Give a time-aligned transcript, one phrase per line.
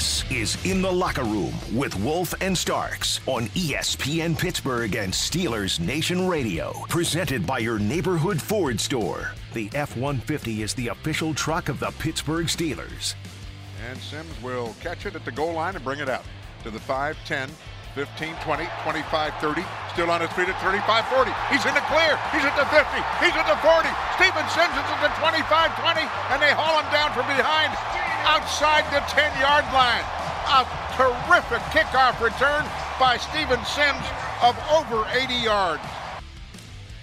[0.00, 5.78] This is In the Locker Room with Wolf and Starks on ESPN Pittsburgh and Steelers
[5.78, 6.72] Nation Radio.
[6.88, 9.32] Presented by your neighborhood Ford store.
[9.52, 13.12] The F 150 is the official truck of the Pittsburgh Steelers.
[13.90, 16.24] And Sims will catch it at the goal line and bring it out
[16.64, 17.50] to the 5 10,
[17.94, 19.64] 15 20, 25 30.
[19.92, 21.30] Still on his feet at 35 40.
[21.52, 22.16] He's in the clear.
[22.32, 22.88] He's at the 50.
[23.20, 23.84] He's at the 40.
[24.16, 26.00] Steven Sims is at the 25 20,
[26.32, 30.04] and they haul him down from behind outside the 10 yard line.
[30.52, 32.64] A terrific kickoff return
[32.98, 34.04] by Steven Sims
[34.42, 35.82] of over 80 yards.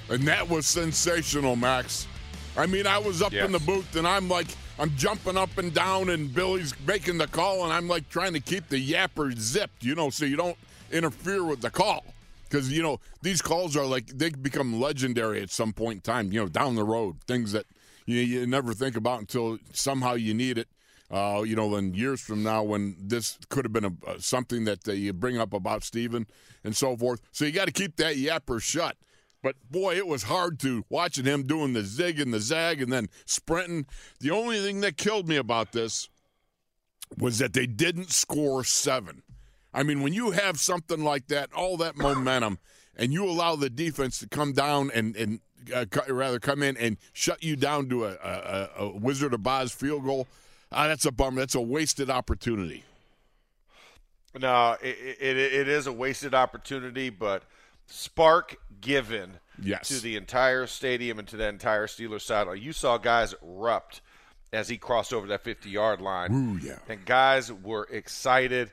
[0.10, 2.08] And that was sensational, Max.
[2.56, 3.46] I mean, I was up Yes.
[3.46, 4.48] in the booth and I'm like,
[4.80, 8.40] I'm jumping up and down, and Billy's making the call, and I'm like trying to
[8.40, 10.58] keep the yapper zipped, you know, so you don't
[10.92, 12.06] interfere with the call.
[12.44, 16.32] Because, you know, these calls are like, they become legendary at some point in time,
[16.32, 17.16] you know, down the road.
[17.28, 17.66] Things that
[18.06, 20.68] you, you never think about until somehow you need it.
[21.10, 24.66] Uh, you know, in years from now, when this could have been a, uh, something
[24.66, 26.28] that you bring up about Steven
[26.64, 27.22] and so forth.
[27.32, 28.98] So you got to keep that yapper shut.
[29.42, 32.92] But boy, it was hard to watching him doing the zig and the zag and
[32.92, 33.86] then sprinting.
[34.20, 36.10] The only thing that killed me about this
[37.18, 39.24] was that they didn't score seven.
[39.74, 42.60] I mean, when you have something like that, all that momentum,
[42.98, 45.40] and you allow the defense to come down and and
[45.74, 49.72] uh, rather come in and shut you down to a, a, a Wizard of Oz
[49.72, 50.28] field goal,
[50.72, 51.42] uh, that's a bummer.
[51.42, 52.84] That's a wasted opportunity.
[54.40, 57.44] No, it, it, it is a wasted opportunity, but
[57.88, 59.88] spark given Yes.
[59.88, 62.48] to the entire stadium and to the entire Steelers side.
[62.60, 64.02] You saw guys erupt
[64.54, 66.32] as he crossed over that 50 yard line.
[66.32, 66.78] Ooh, yeah.
[66.88, 68.72] And guys were excited.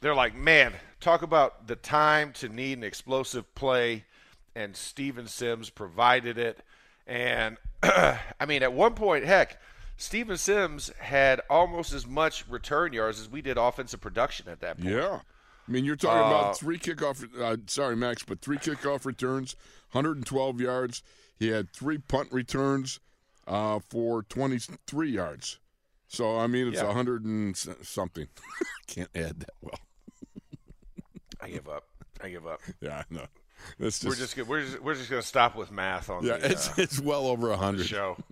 [0.00, 4.04] They're like, man, talk about the time to need an explosive play.
[4.56, 6.60] And Steven Sims provided it.
[7.06, 9.60] And I mean, at one point, heck,
[9.98, 14.78] Steven Sims had almost as much return yards as we did offensive production at that
[14.80, 14.94] point.
[14.94, 15.20] Yeah.
[15.68, 17.22] I mean, you're talking Uh, about three kickoff.
[17.38, 19.54] Uh, sorry, Max, but three kickoff returns,
[19.90, 21.02] 112 yards.
[21.38, 23.00] He had three punt returns
[23.46, 25.58] uh, for 23 yards.
[26.06, 26.84] So I mean, it's Yeah.
[26.86, 28.28] 100 and something.
[28.86, 29.78] Can't add that well.
[31.40, 31.84] I give up.
[32.22, 32.60] I give up.
[32.80, 33.26] Yeah, no.
[33.80, 36.52] It's We're just gonna, we're just we're just gonna stop with math on yeah, the,
[36.52, 37.86] it's uh, it's well over a hundred.
[37.86, 38.16] show.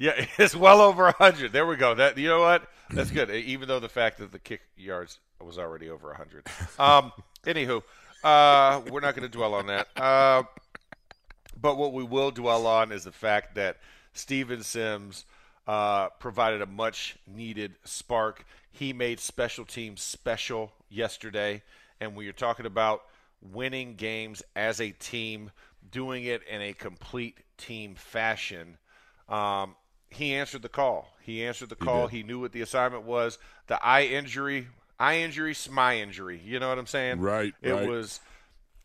[0.00, 1.52] Yeah, it's well over a hundred.
[1.52, 1.94] There we go.
[1.94, 2.66] That you know what?
[2.88, 3.30] That's good.
[3.30, 6.46] Even though the fact that the kick yards was already over a hundred.
[6.78, 7.12] Um.
[7.46, 7.82] Anywho,
[8.22, 9.88] uh, we're not going to dwell on that.
[9.96, 10.42] Uh,
[11.58, 13.78] but what we will dwell on is the fact that
[14.12, 15.24] Steven Sims
[15.66, 18.44] uh, provided a much needed spark.
[18.72, 21.62] He made special teams special yesterday,
[21.98, 23.04] and we are talking about
[23.40, 25.50] winning games as a team,
[25.90, 28.76] doing it in a complete team fashion.
[29.30, 29.76] Um,
[30.10, 31.08] he answered the call.
[31.22, 32.08] He answered the call.
[32.08, 33.38] He, knew what the assignment was.
[33.68, 34.66] The eye injury,
[34.98, 36.40] eye injury, my injury.
[36.44, 37.20] You know what I'm saying?
[37.20, 37.88] Right, It right.
[37.88, 38.20] was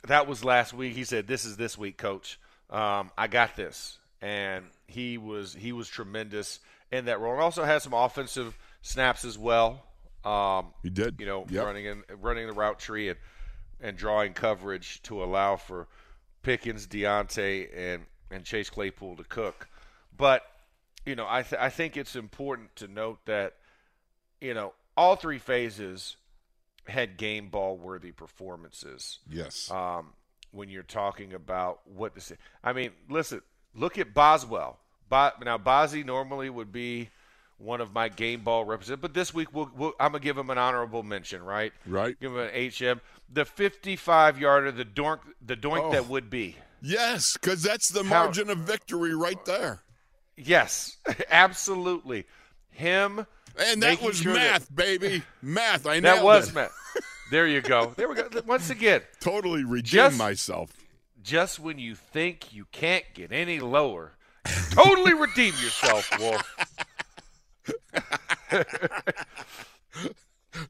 [0.07, 0.94] that was last week.
[0.94, 2.39] He said, "This is this week, coach.
[2.69, 6.60] Um, I got this." And he was he was tremendous
[6.92, 7.33] in that role.
[7.33, 9.83] And also had some offensive snaps as well.
[10.24, 11.16] Um, He did.
[11.19, 11.66] you know, Yep.
[11.66, 13.18] running in running the route tree and
[13.81, 15.88] and drawing coverage to allow for
[16.44, 19.68] Pickens, Diontae, and and Chase Claypool to cook.
[20.16, 20.44] But
[21.06, 23.54] you know, I th- I think it's important to note that
[24.42, 26.18] you know all three phases
[26.88, 29.19] had game ball worthy performances.
[29.30, 29.69] Yes.
[29.72, 30.13] Um,
[30.52, 32.36] when you're talking about what to say.
[32.63, 33.42] I mean, listen,
[33.74, 34.80] look at Boswell.
[35.10, 37.10] Bo- now, Bozzy normally would be
[37.57, 40.50] one of my game ball representatives, but this week we'll, we'll, I'm gonna give him
[40.50, 41.74] an honorable mention, right?
[41.86, 42.18] Right.
[42.19, 43.02] Give him an HM.
[43.31, 45.92] The 55 yarder, the doink, the doink Oh.
[45.92, 46.56] that would be.
[46.81, 49.81] Yes, because that's the How- margin of victory right there.
[50.37, 50.97] Yes,
[51.29, 52.25] absolutely.
[52.71, 53.25] Him.
[53.57, 55.23] And that was sure math, baby.
[55.41, 55.87] Math.
[55.87, 56.55] I know That, was it.
[56.55, 56.71] Matt.
[57.31, 57.93] There you go.
[57.95, 58.27] There we go.
[58.45, 60.71] Once again, Totally redeemed Just- myself.
[61.23, 64.11] just when you think you can't get any lower,
[64.71, 66.55] totally redeem yourself, Wolf.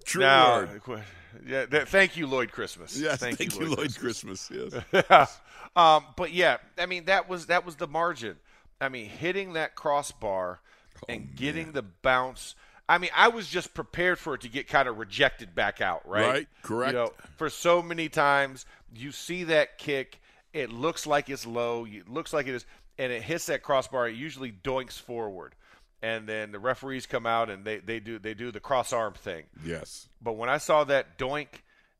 [0.05, 1.03] True Now, word.
[1.45, 2.97] yeah, th- thank you, Lloyd Christmas.
[2.97, 3.95] Yes, thank, you, Lloyd.
[3.97, 4.49] Christmas.
[4.51, 5.39] Yes.
[5.75, 8.37] um, but yeah, I mean that was that was the margin.
[8.81, 10.59] I mean, hitting that crossbar
[11.01, 12.55] Oh, and getting the bounce.
[12.87, 16.07] I mean, I was just prepared for it to get kind of rejected back out,
[16.07, 16.27] right?
[16.27, 16.93] Right, correct.
[16.93, 20.21] You know, for so many times, you see that kick,
[20.53, 22.65] it looks like it's low, it looks like it is,
[22.97, 24.07] and it hits that crossbar.
[24.07, 25.53] It usually doinks forward,
[26.01, 29.15] and then the referees come out and they, they do they do the cross arm
[29.15, 29.43] thing.
[29.65, 30.07] yes.
[30.21, 31.47] But when I saw that doink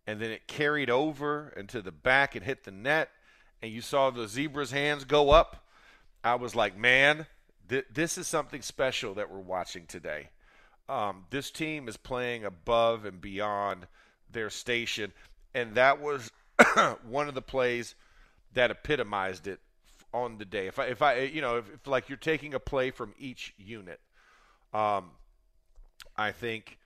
[0.07, 3.09] and then it carried over into the back and hit the net,
[3.61, 5.64] and you saw the zebra's hands go up,
[6.25, 7.27] I was like, man,
[7.69, 10.29] th- this is something special that we're watching today.
[10.89, 13.85] Um, this team is playing above and beyond
[14.31, 15.13] their station,
[15.53, 16.31] and that was
[17.07, 17.93] one of the plays
[18.53, 19.59] that epitomized it
[20.15, 20.65] on the day.
[20.65, 23.53] If I, if I, you know, if, if like you're taking a play from each
[23.59, 23.99] unit,
[24.73, 25.11] um,
[26.17, 26.79] I think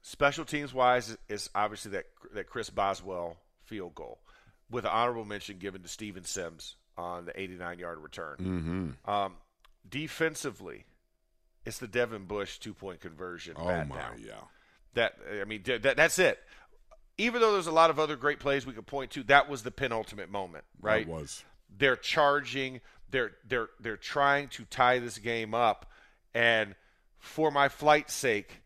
[0.00, 4.20] special teams wise is obviously that that Chris Boswell field goal
[4.70, 8.36] with an honorable mention given to Steven Sims on the 89 yard return.
[8.38, 9.10] Mm-hmm.
[9.10, 9.34] Um,
[9.88, 10.84] defensively,
[11.64, 13.54] it's the Devin Bush two point conversion.
[13.56, 14.32] Oh my, yeah.
[14.94, 16.38] That I mean, that, that's it.
[17.18, 19.62] Even though there's a lot of other great plays we could point to, that was
[19.62, 21.06] the penultimate moment, right?
[21.06, 21.44] That was.
[21.76, 25.90] they're charging they're they're they're trying to tie this game up
[26.34, 26.74] and
[27.18, 28.62] for my flight's sake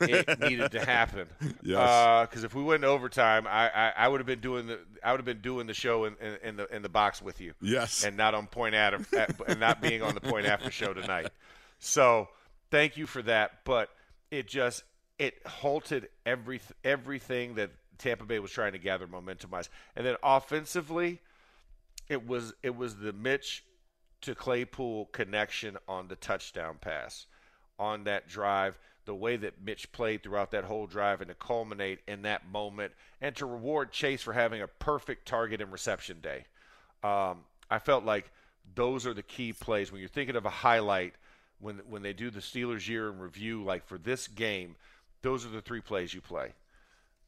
[0.00, 1.26] it needed to happen.
[1.62, 1.78] Yes.
[1.78, 5.10] Uh, because if we went overtime I, I, I would have been doing the I
[5.10, 7.52] would have been doing the show in, in, in the in the box with you.
[7.60, 8.04] Yes.
[8.04, 9.04] and not on point after
[9.46, 11.30] and not being on the point after show tonight.
[11.80, 12.28] So
[12.70, 13.90] thank you for that but
[14.30, 14.82] it just
[15.18, 20.16] it halted every everything that Tampa Bay was trying to gather momentum wise and then
[20.22, 21.20] offensively
[22.08, 23.64] it was it was the Mitch
[24.22, 27.26] to Claypool connection on the touchdown pass.
[27.78, 28.76] On that drive
[29.08, 32.92] the way that Mitch played throughout that whole drive and to culminate in that moment
[33.20, 36.44] and to reward Chase for having a perfect target and reception day.
[37.02, 37.38] Um,
[37.70, 38.30] I felt like
[38.74, 41.14] those are the key plays when you're thinking of a highlight
[41.58, 44.76] when when they do the Steelers year in review like for this game
[45.22, 46.52] those are the three plays you play.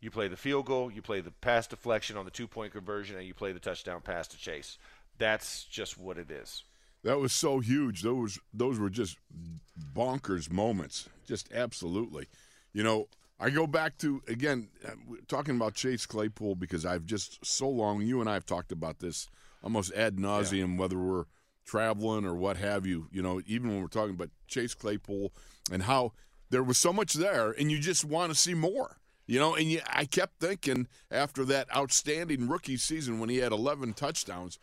[0.01, 3.17] You play the field goal, you play the pass deflection on the two point conversion,
[3.17, 4.79] and you play the touchdown pass to Chase.
[5.19, 6.63] That's just what it is.
[7.03, 8.03] That was so huge.
[8.03, 9.17] Those those were just
[9.95, 11.09] bonkers moments.
[11.27, 12.29] Just absolutely.
[12.73, 13.09] You know,
[13.39, 14.91] I go back to again uh,
[15.29, 18.03] talking about Chase Claypool because I've just so long.
[18.03, 19.29] You and I have talked about this
[19.63, 21.25] almost ad nauseum, whether we're
[21.65, 23.09] traveling or what have you.
[23.11, 25.33] You know, even when we're talking about Chase Claypool
[25.73, 26.13] and how
[26.51, 28.97] there was so much there, and you just want to see more.
[29.27, 33.53] You know, and you, I kept thinking after that outstanding rookie season when he had
[33.53, 34.59] 11 touchdowns,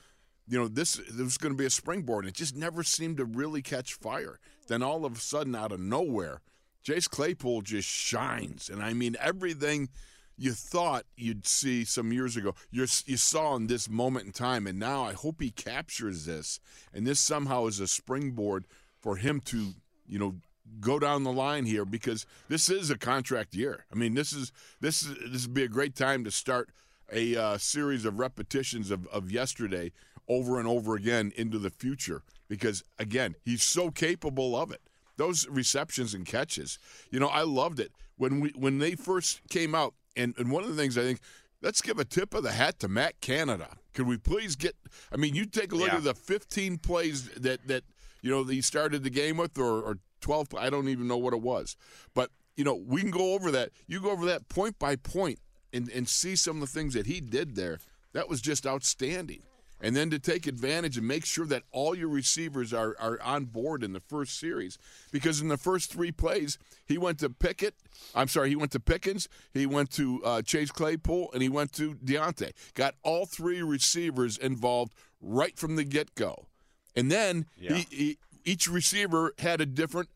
[0.48, 2.26] you know, this, this was going to be a springboard.
[2.26, 4.40] And it just never seemed to really catch fire.
[4.68, 6.42] Then all of a sudden, out of nowhere,
[6.84, 8.70] Chase Claypool just shines.
[8.70, 9.90] And I mean, everything
[10.38, 14.68] you thought you'd see some years ago, you're, you saw in this moment in time.
[14.68, 16.60] And now I hope he captures this.
[16.94, 18.66] And this somehow is a springboard
[19.00, 19.74] for him to,
[20.08, 20.36] you know,
[20.80, 23.86] go down the line here because this is a contract year.
[23.92, 24.52] I mean, this is
[24.82, 26.70] this is this would be a great time to start
[27.12, 29.92] a uh, series of repetitions of, of yesterday
[30.28, 34.82] over and over again into the future because again, he's so capable of it.
[35.18, 36.78] Those receptions and catches,
[37.12, 39.94] you know, I loved it when we when they first came out.
[40.16, 41.20] And and one of the things I think.
[41.60, 43.78] Let's give a tip of the hat to Matt Canada.
[43.96, 44.76] Could we please get?
[45.12, 45.98] I mean, you take a look Yeah.
[45.98, 47.84] at the 15 plays that that
[48.22, 50.50] you know he started the game with, or, or 12.
[50.56, 51.76] I don't even know what it was,
[52.14, 53.70] but you know we can go over that.
[53.88, 55.40] You go over that point by point
[55.74, 57.80] and and see some of the things that he did there.
[58.14, 59.42] That was just outstanding.
[59.80, 63.46] And then to take advantage and make sure that all your receivers are, are on
[63.46, 64.78] board in the first series.
[65.12, 67.76] Because in the first three plays, he went to Pickett.
[68.16, 71.74] I'm sorry, he went to Pickens, he went to uh, Chase Claypool, and he went
[71.74, 72.54] to Diontae.
[72.74, 76.48] Got all three receivers involved right from the get go.
[76.96, 77.76] And then Yeah.
[77.76, 80.10] he, he, each receiver had a different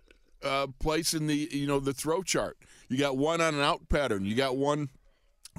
[0.44, 2.58] uh, place in the you know the throw chart.
[2.90, 4.26] You got one on an out pattern.
[4.26, 4.90] You got one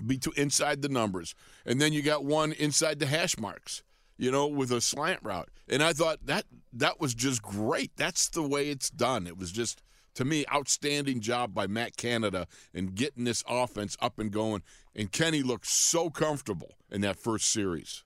[0.05, 3.83] between inside the numbers, and then you got one inside the hash marks.
[4.19, 7.91] You know, with a slant route, and I thought that that was just great.
[7.97, 9.27] That's the way it's done.
[9.27, 9.83] It was just
[10.15, 14.63] to me outstanding job by Matt Canada and getting this offense up and going.
[14.95, 18.05] And Kenny looked so comfortable in that first series.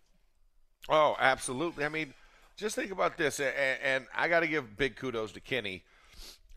[0.88, 1.84] Oh, absolutely.
[1.84, 2.14] I mean,
[2.56, 5.82] just think about this, and, and I got to give big kudos to Kenny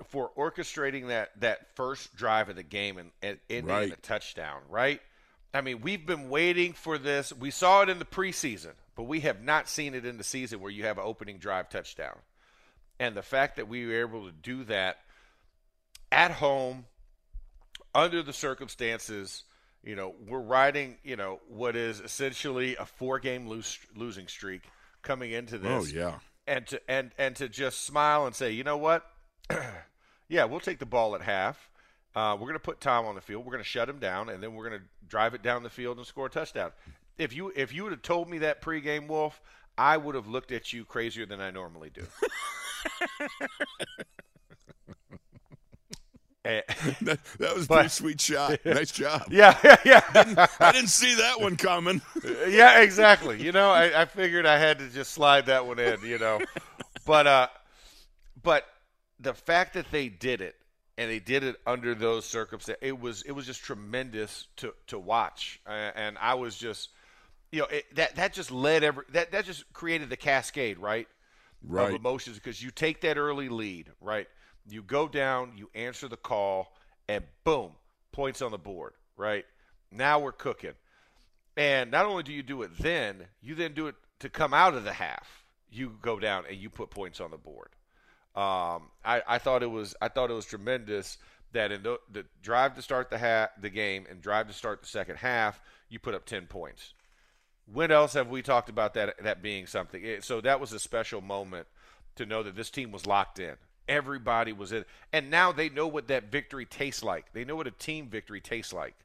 [0.08, 3.88] for orchestrating that that first drive of the game and, and ending Right.
[3.88, 4.62] in a touchdown.
[4.70, 5.02] Right?
[5.54, 7.34] I mean, we've been waiting for this.
[7.34, 10.60] We saw it in the preseason, but we have not seen it in the season
[10.60, 12.18] where you have an opening drive touchdown.
[13.00, 14.98] And the fact that we were able to do that
[16.12, 16.84] at home,
[17.96, 19.46] under the circumstances,
[19.86, 24.64] you know, we're riding, you know, what is essentially a four-game lose, losing streak
[25.02, 25.72] coming into this.
[25.72, 26.16] Oh yeah,
[26.46, 29.10] And to and and to just smile and say, you know what?
[30.28, 31.70] yeah, we'll take the ball at half.
[32.14, 33.46] Uh, we're going to put Tom on the field.
[33.46, 35.70] We're going to shut him down, and then we're going to drive it down the
[35.70, 36.72] field and score a touchdown.
[37.20, 39.40] If you if you would have told me that pregame, Wolf,
[39.78, 42.04] I would have looked at you crazier than I normally do.
[46.46, 46.62] Eh,
[47.02, 48.60] that, that was a But- pretty sweet shot.
[48.66, 49.24] Nice job.
[49.30, 49.76] yeah, yeah.
[50.14, 50.48] Yeah.
[50.62, 52.02] I didn't see that one coming.
[52.48, 53.42] yeah, exactly.
[53.44, 56.00] You know, I, I figured I had to just slide that one in.
[56.06, 56.40] You know,
[57.06, 57.48] but uh,
[58.42, 58.66] but
[59.20, 60.56] the fact that they did it
[60.98, 64.98] and they did it under those circumstances, it was it was just tremendous to to
[64.98, 66.88] watch, and I was just,
[67.52, 71.08] you know, it, that that just led every that that just created the cascade, right?
[71.62, 71.90] Right.
[71.90, 74.28] of emotions because you take that early lead, right?
[74.70, 76.74] You go down, you answer the call,
[77.10, 77.72] and boom,
[78.12, 79.46] points on the board, right?
[79.92, 80.74] Now we're cooking.
[81.58, 84.74] And not only do you do it then, you then do it to come out
[84.74, 85.44] of the half.
[85.70, 87.70] You go down and you put points on the board.
[88.36, 91.18] Um, I, I thought it was I thought it was tremendous
[91.52, 94.82] that in the, the drive to start the ha- the game and drive to start
[94.82, 96.94] the second half, you put up ten points.
[97.72, 100.04] When else have we talked about that that being something?
[100.04, 101.68] It- so that was a special moment
[102.16, 103.56] to know that this team was locked in.
[103.88, 107.34] Everybody was in, and now they know what that victory tastes like.
[107.34, 108.96] They know what a team victory tastes like.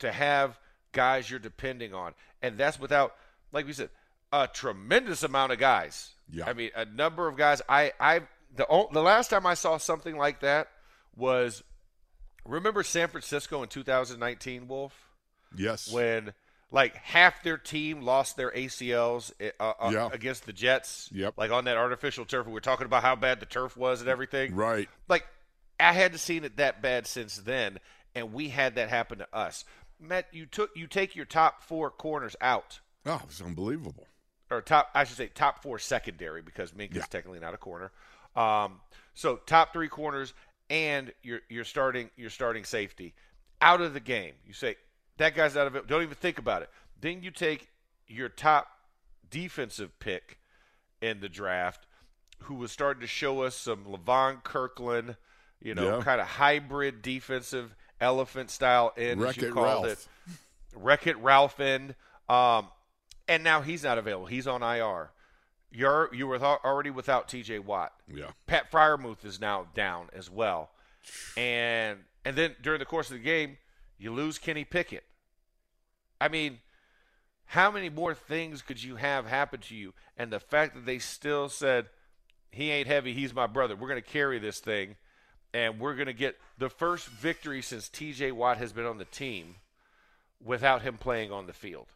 [0.00, 0.58] To have
[0.92, 3.14] guys you're depending on, and that's without,
[3.52, 3.90] like we said,
[4.32, 6.10] a tremendous amount of guys.
[6.30, 6.46] Yeah.
[6.48, 7.62] I mean, a number of guys.
[7.68, 8.22] I, I,
[8.56, 10.68] the the last time I saw something like that
[11.16, 11.62] was,
[12.44, 14.94] remember San Francisco in 2019, Wolf
[15.56, 15.92] Yes.
[15.92, 16.32] when
[16.72, 20.08] like half their team lost their ACLs uh, uh, Yeah.
[20.12, 21.08] against the Jets.
[21.12, 21.34] Yep.
[21.36, 22.46] Like on that artificial turf.
[22.46, 24.54] We were talking about how bad the turf was and everything.
[24.56, 24.88] Right.
[25.08, 25.26] Like
[25.78, 27.78] I hadn't seen it that bad since then,
[28.14, 29.64] and we had that happen to us.
[30.00, 34.06] Matt, you took you take your top four corners out, Oh, it's unbelievable.
[34.50, 37.02] or top I should say top four secondary because Mink Yeah.
[37.02, 37.92] is technically not a corner.
[38.34, 38.80] Um,
[39.14, 40.32] so top three corners
[40.70, 43.14] and you're you're starting you're starting safety
[43.60, 44.34] out of the game.
[44.46, 44.76] You say
[45.18, 45.86] that guy's out of it.
[45.86, 46.70] Don't even think about it.
[47.00, 47.68] Then you take
[48.06, 48.68] your top
[49.30, 50.38] defensive pick
[51.00, 51.86] in the draft,
[52.44, 55.16] who was starting to show us some Levon Kirkland,
[55.60, 56.02] you know, Yeah.
[56.04, 59.86] kind of hybrid defensive elephant style end, as you called Ralph.
[59.86, 60.08] it.
[60.74, 61.94] Wreck It Ralph end.
[62.28, 62.68] Um,
[63.28, 64.26] and now he's not available.
[64.26, 65.10] He's on IR.
[65.70, 67.60] You're you were th- already without T.J.
[67.60, 67.92] Watt.
[68.06, 68.32] Yeah.
[68.46, 70.70] Pat Freiermuth is now down as well,
[71.36, 73.56] and and then during the course of the game,
[74.02, 75.04] you lose Kenny Pickett.
[76.20, 76.58] I mean,
[77.46, 79.94] how many more things could you have happen to you?
[80.16, 81.86] And the fact that they still said
[82.50, 83.76] he ain't heavy, he's my brother.
[83.76, 84.96] We're going to carry this thing,
[85.54, 88.32] and we're going to get the first victory since T.J.
[88.32, 89.56] Watt has been on the team
[90.44, 91.88] without him playing on the field.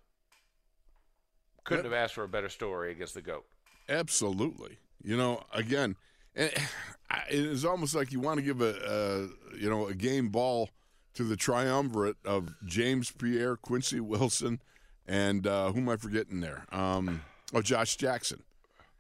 [1.65, 1.93] Couldn't Yep.
[1.93, 3.45] have asked for a better story against the goat.
[3.89, 4.79] Absolutely.
[5.03, 5.97] You know, again,
[6.37, 6.51] eh,
[7.31, 10.71] it is almost like you want to give a, a you know a game ball
[11.17, 14.61] to the triumvirate of James Pierre, Quincy Wilson,
[15.07, 16.65] and uh, who am I forgetting there?
[16.73, 18.43] Um, oh, Josh Jackson.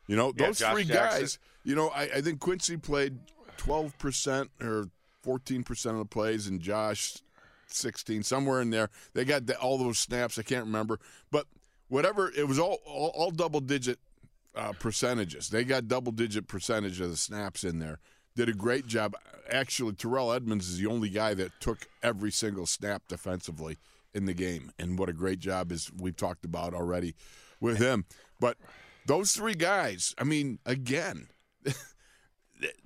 [0.06, 1.20] You know, Yeah, those Josh three Jackson.
[1.20, 1.38] guys.
[1.64, 3.18] You know, I, I think Quincy played
[3.56, 4.88] twelve percent or
[5.22, 7.16] fourteen percent of the plays, and Josh
[7.68, 8.90] 16, somewhere in there.
[9.12, 10.38] They got the, all those snaps.
[10.38, 11.00] I can't remember,
[11.32, 11.46] but
[11.88, 12.30] whatever.
[12.36, 13.98] It was all all, all double digit
[14.54, 15.48] uh, percentages.
[15.50, 17.98] They got double digit percentage of the snaps in there.
[18.36, 19.16] Did a great job.
[19.50, 23.78] Actually, Terrell Edmunds is the only guy that took every single snap defensively
[24.14, 27.14] in the game, and what a great job is we've talked about already
[27.60, 28.04] with him.
[28.38, 28.58] But
[29.06, 31.28] those three guys, I mean, again.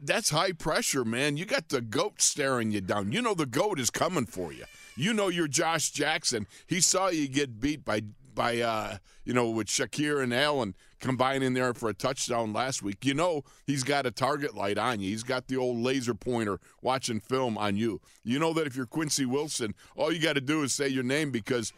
[0.03, 1.37] That's high pressure, man.
[1.37, 3.13] You got the goat staring you down.
[3.13, 4.65] You know the goat is coming for you.
[4.97, 6.47] You know you're Josh Jackson.
[6.67, 8.03] He saw you get beat by
[8.35, 13.05] by uh, you know with Shakir and Allen combining there for a touchdown last week.
[13.05, 15.11] You know he's got a target light on you.
[15.11, 18.01] He's got the old laser pointer watching film on you.
[18.25, 21.05] You know that if you're Quincy Wilson, all you got to do is say your
[21.05, 21.73] name because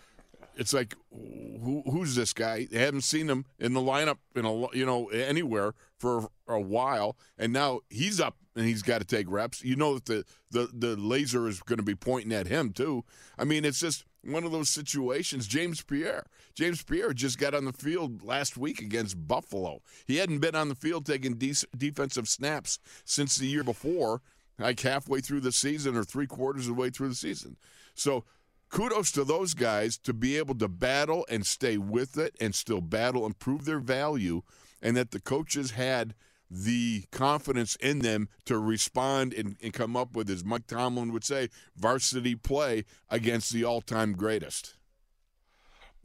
[0.56, 2.66] it's like who, who's this guy?
[2.70, 7.16] They haven't seen him in the lineup in a you know anywhere for a while,
[7.38, 9.64] and now he's up and he's got to take reps.
[9.64, 13.04] You know that the the the laser is going to be pointing at him too.
[13.38, 15.46] I mean, it's just one of those situations.
[15.46, 19.82] James Pierre, James Pierre just got on the field last week against Buffalo.
[20.06, 24.22] He hadn't been on the field taking de- defensive snaps since the year before,
[24.58, 27.56] like halfway through the season or three quarters of the way through the season.
[27.94, 28.24] So
[28.68, 32.80] kudos to those guys to be able to battle and stay with it and still
[32.80, 34.42] battle and prove their value,
[34.80, 36.14] and that the coaches had
[36.54, 41.24] the confidence in them to respond and, and come up with, as Mike Tomlin would
[41.24, 44.74] say, varsity play against the all time greatest.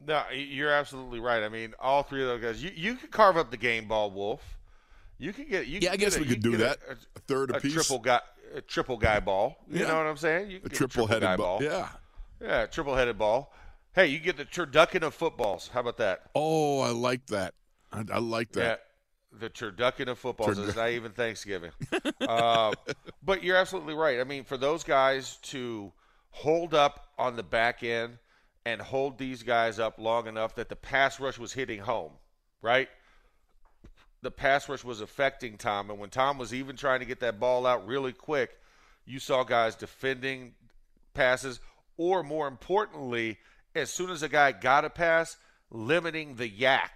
[0.06, 1.44] No, you're absolutely right.
[1.44, 2.63] I mean, all three of those guys.
[2.63, 4.42] You you could carve up the game ball, Wolf.
[5.18, 5.68] You could get.
[5.68, 6.77] You yeah, I guess a, we could do that.
[6.88, 7.74] A, a, third a piece.
[7.74, 8.22] triple guy,
[8.56, 9.58] a triple guy ball.
[9.70, 9.88] You yeah.
[9.88, 10.51] know what I'm saying?
[10.51, 11.60] You a triple headed ball.
[11.60, 11.63] ball.
[11.63, 11.89] Yeah.
[12.39, 13.51] Yeah, triple headed ball.
[13.94, 15.72] Hey, you get the turducken of footballs.
[15.74, 16.22] How about that?
[16.36, 17.56] Oh, I like that.
[17.92, 18.87] I, I like that.
[19.39, 20.58] The turducken of footballs.
[20.58, 21.72] Turd- it's not even Thanksgiving.
[22.22, 22.74] uh,
[23.24, 24.20] but you're absolutely right.
[24.20, 25.91] I mean, for those guys to
[26.29, 28.17] hold up on the back end
[28.65, 32.12] and hold these guys up long enough that the pass rush was hitting home,
[32.62, 32.89] right?
[34.22, 35.89] The pass rush was affecting Tom.
[35.89, 38.58] And when Tom was even trying to get that ball out really quick,
[39.06, 40.53] you saw guys defending
[41.13, 41.60] passes
[41.98, 43.38] or more importantly,
[43.74, 45.38] as soon as a guy got a pass,
[45.72, 46.89] limiting the YAC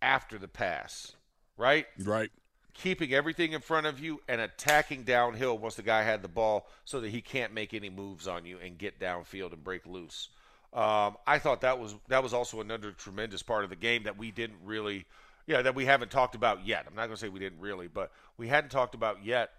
[0.00, 1.15] after the pass,
[1.56, 1.86] right?
[2.02, 2.30] Right.
[2.74, 6.68] Keeping everything in front of you and attacking downhill once the guy had the ball
[6.84, 10.28] so that he can't make any moves on you and get downfield and break loose.
[10.74, 14.18] Um, I thought that was that was also another tremendous part of the game that
[14.18, 15.06] we didn't really,
[15.46, 16.84] yeah, that we haven't talked about yet.
[16.86, 19.50] I'm not going to say we didn't really, but we hadn't talked about yet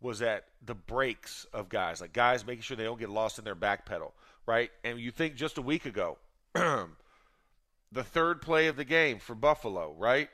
[0.00, 3.44] was that the breaks of guys, like guys making sure they don't get lost in
[3.44, 4.12] their back pedal
[4.46, 4.70] right?
[4.82, 6.18] And you think just a week ago,
[6.54, 6.86] the
[7.94, 10.28] third play of the game for Buffalo, right?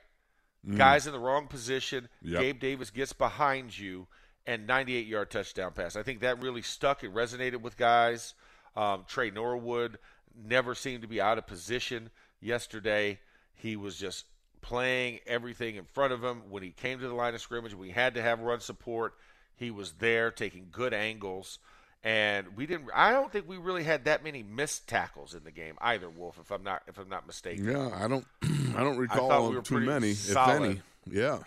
[0.67, 0.77] Mm.
[0.77, 2.09] Guys in the wrong position.
[2.23, 2.41] Yep.
[2.41, 4.07] Gabe Davis gets behind you
[4.47, 5.97] and 98 yard touchdown pass.
[5.97, 7.05] I think that really stuck.
[7.05, 8.35] It resonated with guys.
[8.77, 9.99] Um, Tre Norwood
[10.37, 13.19] never seemed to be out of position yesterday.
[13.55, 14.27] He was just
[14.61, 16.43] playing everything in front of him.
[16.51, 19.15] When he came to the line of scrimmage, we had to have run support.
[19.57, 21.59] He was there taking good angles
[22.03, 22.89] and we didn't.
[22.95, 26.39] I don't think we really had that many missed tackles in the game either, Wolf.
[26.41, 27.65] If I'm not, if I'm not mistaken.
[27.65, 28.27] Yeah, I don't.
[28.77, 30.63] I don't recall I we too many, solid.
[30.63, 30.83] if any.
[31.11, 31.39] Yeah.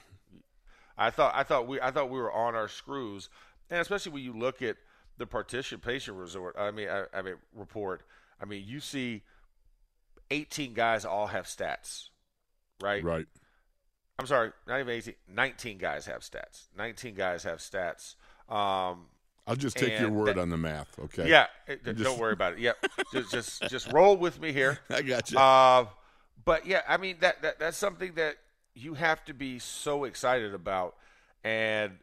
[0.97, 1.33] I thought.
[1.35, 1.81] I thought we.
[1.81, 3.29] I thought we were on our screws,
[3.69, 4.77] and especially when you look at
[5.17, 6.55] the participation resort.
[6.57, 8.03] I mean, I, I mean report.
[8.39, 9.23] I mean, you see,
[10.29, 12.09] 18 guys all have stats,
[12.81, 13.03] right?
[13.03, 13.25] Right.
[14.19, 15.15] I'm sorry, not even 18.
[15.27, 16.67] 19 guys have stats.
[16.77, 18.15] 19 guys have stats.
[18.53, 19.05] Um,
[19.45, 21.29] I'll just take your word that, on the math, okay?
[21.29, 22.59] Yeah, just, don't worry about it.
[22.59, 24.79] Yep, just just just roll with me here.
[24.89, 25.37] I got you.
[25.37, 25.87] Uh,
[26.45, 28.35] but yeah, I mean that, that that's something that
[28.73, 30.95] you have to be so excited about,
[31.43, 31.97] and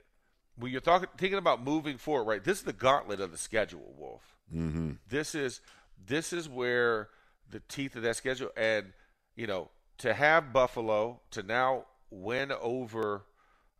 [0.56, 2.44] when you're talking thinking about moving forward, right?
[2.44, 4.36] This is the gauntlet of the schedule, Wolf.
[4.54, 4.92] Mm-hmm.
[5.08, 5.62] This is
[6.06, 7.08] this is where
[7.50, 8.92] the teeth of that schedule, and
[9.34, 13.22] you know, to have Buffalo to now win over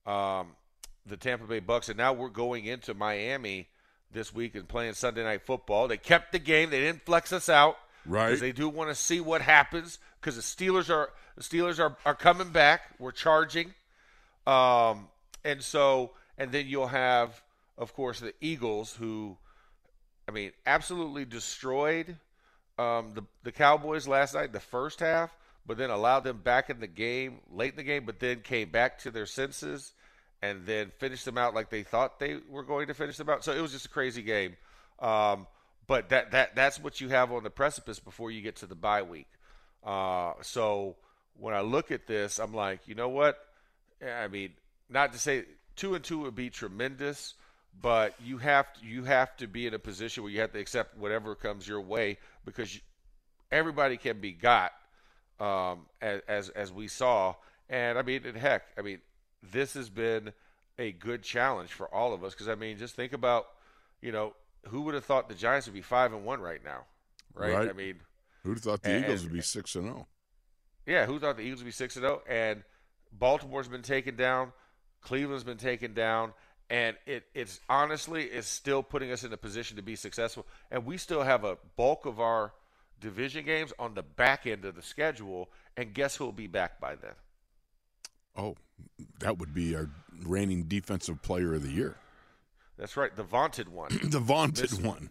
[0.07, 0.57] um,
[1.11, 3.69] the Tampa Bay Bucks, and now we're going into Miami
[4.13, 5.89] this week and playing Sunday night football.
[5.89, 8.27] They kept the game; they didn't flex us out, right?
[8.27, 9.99] Because they do want to see what happens.
[10.21, 12.83] Because the Steelers are the Steelers are are coming back.
[12.99, 13.75] We're charging,
[14.47, 15.09] um,
[15.45, 17.43] and so and then you'll have,
[17.77, 19.37] of course, the Eagles, who,
[20.27, 22.17] I mean, absolutely destroyed
[22.79, 25.35] um, the the Cowboys last night, the first half,
[25.67, 28.71] but then allowed them back in the game late in the game, but then came
[28.71, 29.93] back to their senses
[30.43, 33.45] and then finish them out like they thought they were going to finish them out.
[33.45, 34.57] So it was just a crazy game.
[34.99, 35.47] Um,
[35.87, 38.75] but that that that's what you have on the precipice before you get to the
[38.75, 39.29] bye week.
[39.85, 40.97] Uh, so
[41.39, 43.39] when I look at this, I'm like, you know what?
[44.07, 44.53] I mean,
[44.89, 45.45] not to say
[45.77, 47.35] two and two would be tremendous,
[47.81, 50.59] but you have to, you have to be in a position where you have to
[50.59, 52.79] accept whatever comes your way because
[53.51, 54.73] everybody can be got,
[55.39, 57.35] um, as, as as we saw.
[57.69, 58.99] And I mean, and heck, I mean,
[59.43, 60.33] this has been
[60.79, 63.47] a good challenge for all of us because I mean, just think about,
[64.01, 64.35] you know,
[64.69, 66.85] who would have thought the Giants would be five and one right now,
[67.35, 67.55] right?
[67.55, 67.69] right.
[67.69, 68.01] I mean,
[68.43, 69.97] who'd have thought the and, Eagles would be six and zero?
[70.01, 70.07] Oh?
[70.87, 72.23] Yeah, who thought the Eagles would be six and zero?
[72.27, 72.33] Oh?
[72.33, 72.63] And
[73.13, 74.53] Baltimore's been taken down,
[75.01, 76.33] Cleveland's been taken down,
[76.69, 80.47] and it it's honestly is still putting us in a position to be successful.
[80.71, 82.53] And we still have a bulk of our
[83.01, 86.81] division games on the back end of the schedule, and guess who will be back
[86.81, 87.15] by then?
[88.37, 88.57] Oh,
[89.21, 89.89] that would be our
[90.25, 91.97] reigning defensive player of the year.
[92.79, 93.91] That's right, the vaunted one.
[94.05, 95.11] the vaunted one.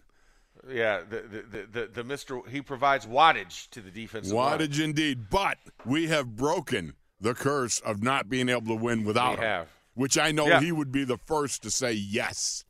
[0.68, 4.58] Yeah, the the, the the the Mister he provides wattage to the defensive line.
[4.58, 5.56] Wattage indeed, but
[5.86, 9.50] we have broken the curse of not being able to win without We him.
[9.50, 9.68] have.
[9.94, 10.60] Which I know Yeah.
[10.60, 12.64] he would be the first to say yes.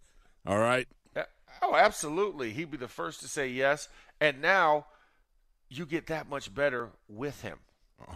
[0.47, 0.87] All right.
[1.63, 2.53] Oh, absolutely.
[2.53, 3.89] He'd be the first to say yes.
[4.21, 4.87] And now
[5.69, 7.59] you get that much better with him.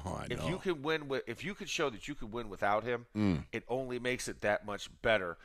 [0.06, 0.48] Oh, I If know.
[0.48, 3.44] you can win with if you could show that you could win without him, Mm.
[3.52, 5.36] it only makes it that much better.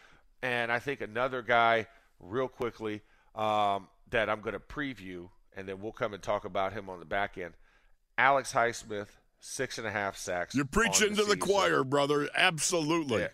[0.41, 1.87] And I think another guy,
[2.19, 3.01] real quickly,
[3.35, 6.99] um, that I'm going to preview, and then we'll come and talk about him on
[6.99, 7.53] the back end.
[8.17, 9.07] Alex Highsmith,
[9.39, 10.55] six and a half sacks.
[10.55, 11.39] You're preaching on to the season.
[11.39, 12.29] choir, brother.
[12.35, 13.21] Absolutely.
[13.21, 13.27] Yeah.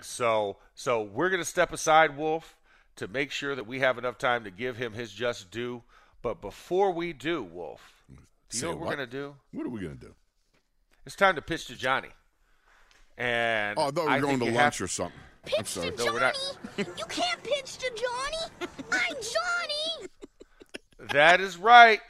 [0.00, 2.56] So so we're going to step aside, Wolf,
[2.96, 5.82] to make sure that we have enough time to give him his just due.
[6.22, 8.88] But before we do, Wolf, do you Say know what, what?
[8.88, 9.36] we're going to do?
[9.52, 10.14] What are we going to do?
[11.06, 12.10] It's time to pitch to Johnny.
[13.16, 15.18] And Oh, I thought we I were going to you lunch have- or something.
[15.44, 15.90] I'm Pitch sorry.
[15.92, 16.18] to No.
[16.18, 16.34] Johnny.
[16.76, 18.70] you can't pitch to Johnny.
[18.92, 20.08] I'm Johnny.
[21.12, 22.00] That is right.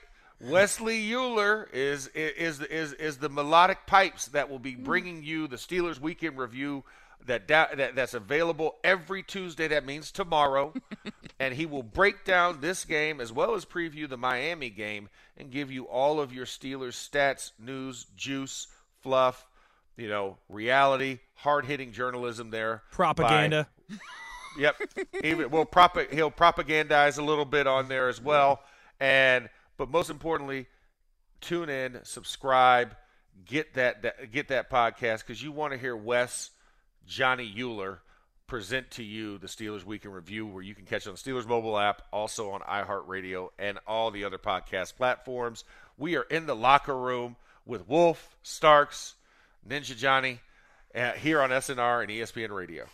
[0.41, 5.57] Wesley Euler is is is is the melodic pipes that will be bringing you the
[5.57, 6.83] Steelers weekend review
[7.27, 9.69] that, da- that that's available every Tuesday.
[9.69, 10.73] That means tomorrow,
[11.39, 15.51] and he will break down this game as well as preview the Miami game and
[15.53, 18.67] give you all of your Steelers stats, news, juice,
[19.03, 19.47] fluff,
[19.97, 22.83] you know, reality, hard hitting journalism there.
[22.91, 23.69] by- Propaganda.
[24.59, 24.77] Yep.
[25.23, 28.61] Even well, prop- he'll propagandize a little bit on there as well,
[28.99, 30.67] and but most importantly,
[31.41, 32.97] tune in, subscribe,
[33.45, 36.51] get that, that get that podcast because you want to hear Wes,
[37.07, 38.01] Johnny Euler
[38.49, 41.47] present to you the Steelers Week in Review, where you can catch on the Steelers
[41.47, 45.63] mobile app, also on iHeartRadio and all the other podcast platforms.
[45.97, 49.15] We are in the locker room with Wolf, Starks,
[49.69, 50.41] Ninja Johnny,
[50.95, 52.87] uh, here on SNR and ESPN Radio.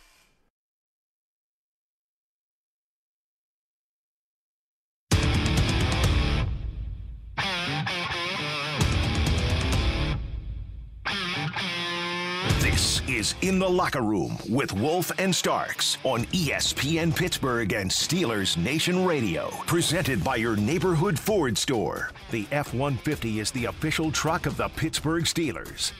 [12.77, 18.55] This is In the Locker Room with Wolf and Starks on ESPN Pittsburgh and Steelers
[18.55, 19.49] Nation Radio.
[19.65, 22.11] Presented by your neighborhood Ford store.
[22.29, 25.91] The F 150 is the official truck of the Pittsburgh Steelers.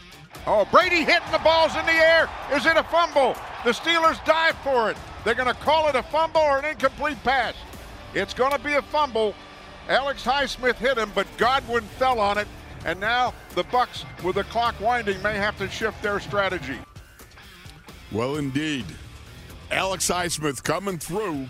[0.45, 2.29] Oh, Brady hitting the balls in the air.
[2.53, 3.35] Is it a fumble?
[3.65, 4.97] The Steelers dive for it.
[5.25, 7.55] They're going to call it a fumble or an incomplete pass.
[8.13, 9.33] It's going to be a fumble.
[9.89, 12.47] Alex Highsmith hit him, but Godwin fell on it.
[12.85, 16.77] And now the Bucks, with the clock winding, may have to shift their strategy.
[18.11, 18.85] Well, indeed.
[19.71, 21.49] Alex Highsmith coming through.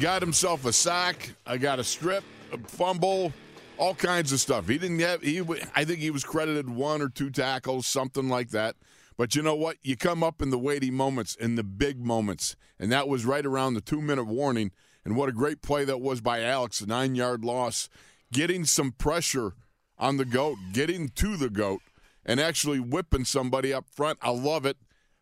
[0.00, 1.34] Got himself a sack.
[1.46, 3.32] I got a strip, a fumble,
[3.78, 4.66] all kinds of stuff.
[4.66, 5.22] He didn't have.
[5.22, 5.42] He.
[5.74, 8.76] I think he was credited one or two tackles, something like that.
[9.16, 9.76] But you know what?
[9.82, 13.46] You come up in the weighty moments, in the big moments, and that was right
[13.46, 14.72] around the two-minute warning.
[15.04, 17.88] And what a great play that was by Alex, a nine-yard loss,
[18.32, 19.52] getting some pressure
[19.98, 21.80] on the goat, getting to the goat,
[22.24, 24.18] and actually whipping somebody up front.
[24.22, 24.76] I love it.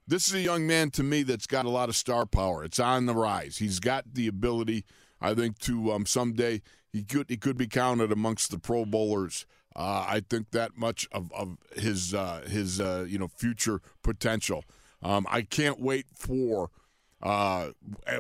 [0.06, 2.64] This is a young man to me that's got a lot of star power.
[2.64, 3.58] It's on the rise.
[3.58, 4.84] He's got the ability,
[5.20, 9.46] I think, to um, someday he could he could be counted amongst the Pro Bowlers.
[9.74, 14.64] Uh, I think that much of, of his uh, his uh, you know future potential.
[15.02, 16.70] Um, I can't wait for
[17.22, 17.70] uh,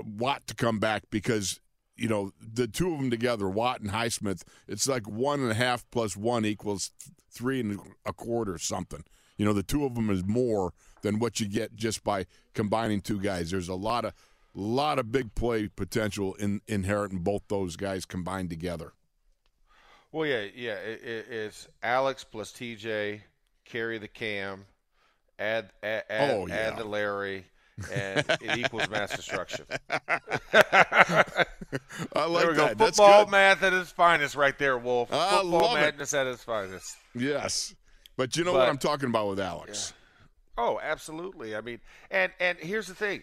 [0.04, 1.60] Watt to come back because
[1.96, 4.42] you know the two of them together, Watt and Highsmith.
[4.68, 6.90] It's like one and a half plus one equals
[7.30, 9.04] three and a quarter something.
[9.38, 13.00] You know, the two of them is more than what you get just by combining
[13.00, 13.50] two guys.
[13.50, 14.12] There's a lot of
[14.54, 18.92] lot of big play potential in inherent in both those guys combined together.
[20.12, 20.74] Well, yeah, yeah.
[20.74, 23.22] It, it, it's Alex plus TJ,
[23.64, 24.66] carry the cam,
[25.38, 26.54] add add, add, Oh, yeah.
[26.54, 27.46] add the Larry,
[27.92, 29.64] and it equals mass destruction.
[30.62, 32.66] I like there we go.
[32.68, 32.78] that.
[32.78, 35.12] That's Football math at its finest, right there, Wolf.
[35.12, 35.80] I Football love it.
[35.80, 36.96] madness at its finest.
[37.14, 37.74] Yes,
[38.16, 39.92] but you know But- what I'm talking about with Alex.
[40.58, 41.56] Oh, absolutely.
[41.56, 43.22] I mean, and and here's the thing.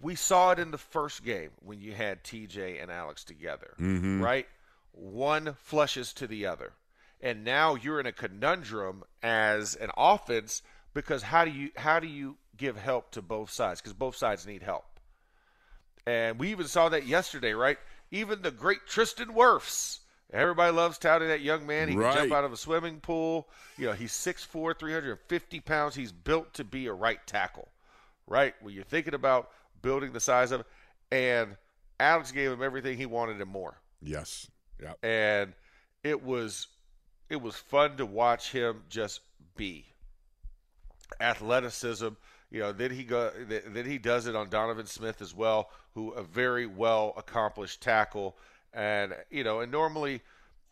[0.00, 4.22] We saw it in the first game when you had TJ and Alex together, Mm-hmm.
[4.22, 4.46] right?
[4.92, 6.72] One flushes to the other.
[7.20, 10.62] And now you're in a conundrum as an offense
[10.94, 13.80] because how do you how do you give help to both sides?
[13.80, 14.84] Because both sides need help.
[16.06, 17.78] And we even saw that yesterday, right?
[18.10, 20.00] Even the great Tristan Wirfs.
[20.32, 21.88] Everybody loves touting that young man.
[21.88, 23.48] He can jump out of a swimming pool.
[23.76, 25.94] You know, he's 6'4", 350 pounds.
[25.94, 27.68] He's built to be a right tackle,
[28.26, 28.54] right?
[28.60, 29.50] When you're thinking about
[29.82, 30.64] building the size of
[31.12, 31.56] and
[32.00, 33.80] Alex gave him everything he wanted and more.
[34.02, 34.48] Yes.
[34.82, 34.94] Yeah.
[35.02, 35.52] And
[36.02, 36.66] it was
[37.30, 39.20] it was fun to watch him just
[39.56, 39.86] be
[41.20, 42.08] athleticism.
[42.50, 46.12] You know, then he go then he does it on Donovan Smith as well, who
[46.12, 48.36] a very well accomplished tackle,
[48.72, 50.22] and you know, and normally.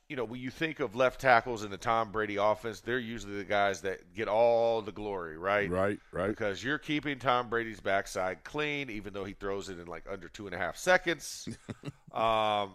[0.06, 3.38] You know, when you think of left tackles in the Tom Brady offense, they're usually
[3.38, 5.68] the guys that get all the glory, right?
[5.70, 6.28] Right, right.
[6.28, 10.28] Because you're keeping Tom Brady's backside clean, even though he throws it in like under
[10.28, 11.48] two and a half seconds.
[12.12, 12.72] um,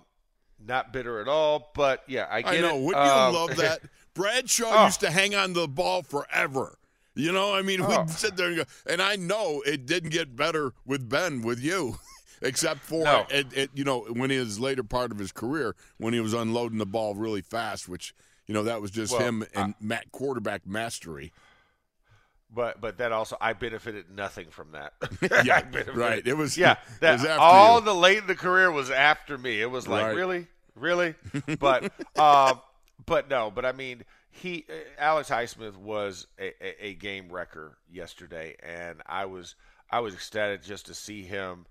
[0.65, 2.77] not bitter at all, but yeah, I get I know.
[2.77, 2.81] it.
[2.81, 3.81] Wouldn't you Um, love that?
[4.15, 4.85] Bradshaw Oh.
[4.85, 6.79] used to hang on the ball forever.
[7.15, 7.87] You know, I mean, Oh.
[8.01, 11.59] we'd sit there and go, and I know it didn't get better with Ben, with
[11.59, 11.97] you,
[12.41, 13.25] except for No.
[13.29, 16.77] it, it, you know, when his later part of his career, when he was unloading
[16.77, 18.13] the ball really fast, which,
[18.47, 21.33] you know, that was just Well, him and Matt quarterback mastery.
[22.51, 24.93] But but that also I benefited nothing from that.
[25.45, 26.25] Yeah, I right.
[26.25, 26.71] It was- yeah.
[26.73, 27.85] it That was after all you.
[27.85, 29.61] the late in the career was after me.
[29.61, 30.15] It was like Right.
[30.15, 31.13] really, really.
[31.59, 32.59] But um,
[33.05, 33.51] but no.
[33.51, 39.01] But I mean, he uh, Alex Highsmith was a, a, a game wrecker yesterday, and
[39.05, 39.55] I was
[39.89, 41.65] I was ecstatic just to see him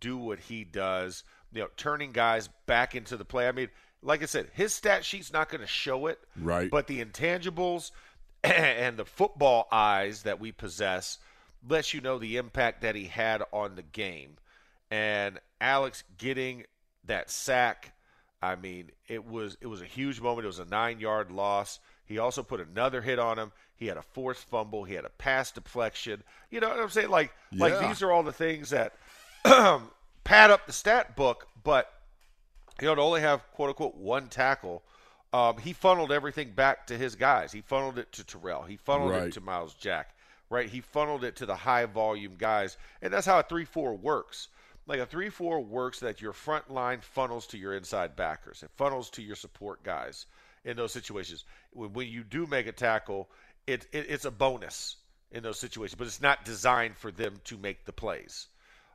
[0.00, 1.24] do what he does.
[1.52, 3.48] You know, turning guys back into the play.
[3.48, 3.68] I mean,
[4.02, 6.70] like I said, his stat sheet's not going to show it, Right.
[6.70, 7.90] But the intangibles
[8.44, 11.18] and the football eyes that we possess
[11.68, 14.36] lets you know the impact that he had on the game.
[14.90, 16.64] And Alex getting
[17.04, 17.92] that sack,
[18.40, 20.44] I mean, it was it was a huge moment.
[20.44, 21.80] It was a nine yard loss.
[22.08, 23.52] He also put another hit on him.
[23.76, 24.82] He had a forced fumble.
[24.84, 26.22] He had a pass deflection.
[26.50, 27.10] You know what I'm saying?
[27.10, 28.94] Like like these are all the things that
[30.24, 31.92] pad up the stat book, but
[32.80, 34.82] you know, to only have quote unquote one tackle,
[35.32, 37.52] um, he funneled everything back to his guys.
[37.52, 38.62] He funneled it to Terrell.
[38.62, 39.22] He funneled Right.
[39.24, 40.14] it to Myles Jack.
[40.50, 40.68] Right?
[40.70, 44.48] He funneled it to the high volume guys, and that's how a three four works.
[44.86, 48.62] Like a three four works that your front line funnels to your inside backers.
[48.62, 50.24] It funnels to your support guys
[50.64, 51.44] in those situations.
[51.72, 53.28] When, you do make a tackle,
[53.66, 54.96] it, it it's a bonus
[55.30, 58.46] in those situations, but it's not designed for them to make the plays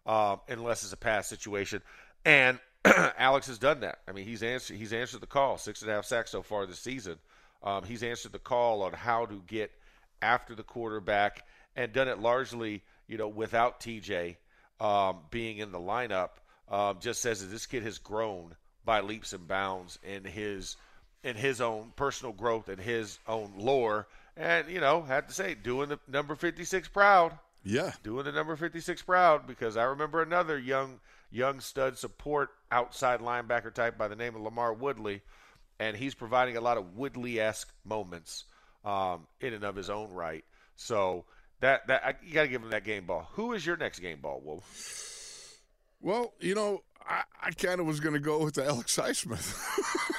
[0.06, 1.82] um, unless it's a pass situation.
[2.26, 2.60] And
[3.17, 3.99] Alex has done that.
[4.08, 5.58] I mean, he's answered he's answered the call.
[5.58, 7.17] Six and a half sacks so far this season.
[7.62, 9.71] Um, he's answered the call on how to get
[10.21, 11.45] after the quarterback
[11.76, 14.36] and done it largely, you know, without TJ
[14.80, 16.30] um, being in the lineup.
[16.69, 20.76] Um, just says that this kid has grown by leaps and bounds in his
[21.23, 24.07] in his own personal growth and his own lore.
[24.36, 27.91] And you know, had to say, doing the number fifty six proud Yeah.
[28.03, 30.99] doing the number 56 proud because I remember another young
[31.31, 35.21] young stud support outside linebacker type by the name of LaMarr Woodley,
[35.79, 38.43] and he's providing a lot of Woodley esque moments
[38.83, 40.43] um, in and of his own right.
[40.75, 41.23] So
[41.62, 43.29] that that I, you got to give him that game ball.
[43.33, 44.63] Who is your next game ball, Wolf?
[46.03, 49.55] Well, you know, I, I kind of was going to go with the Alex Highsmith.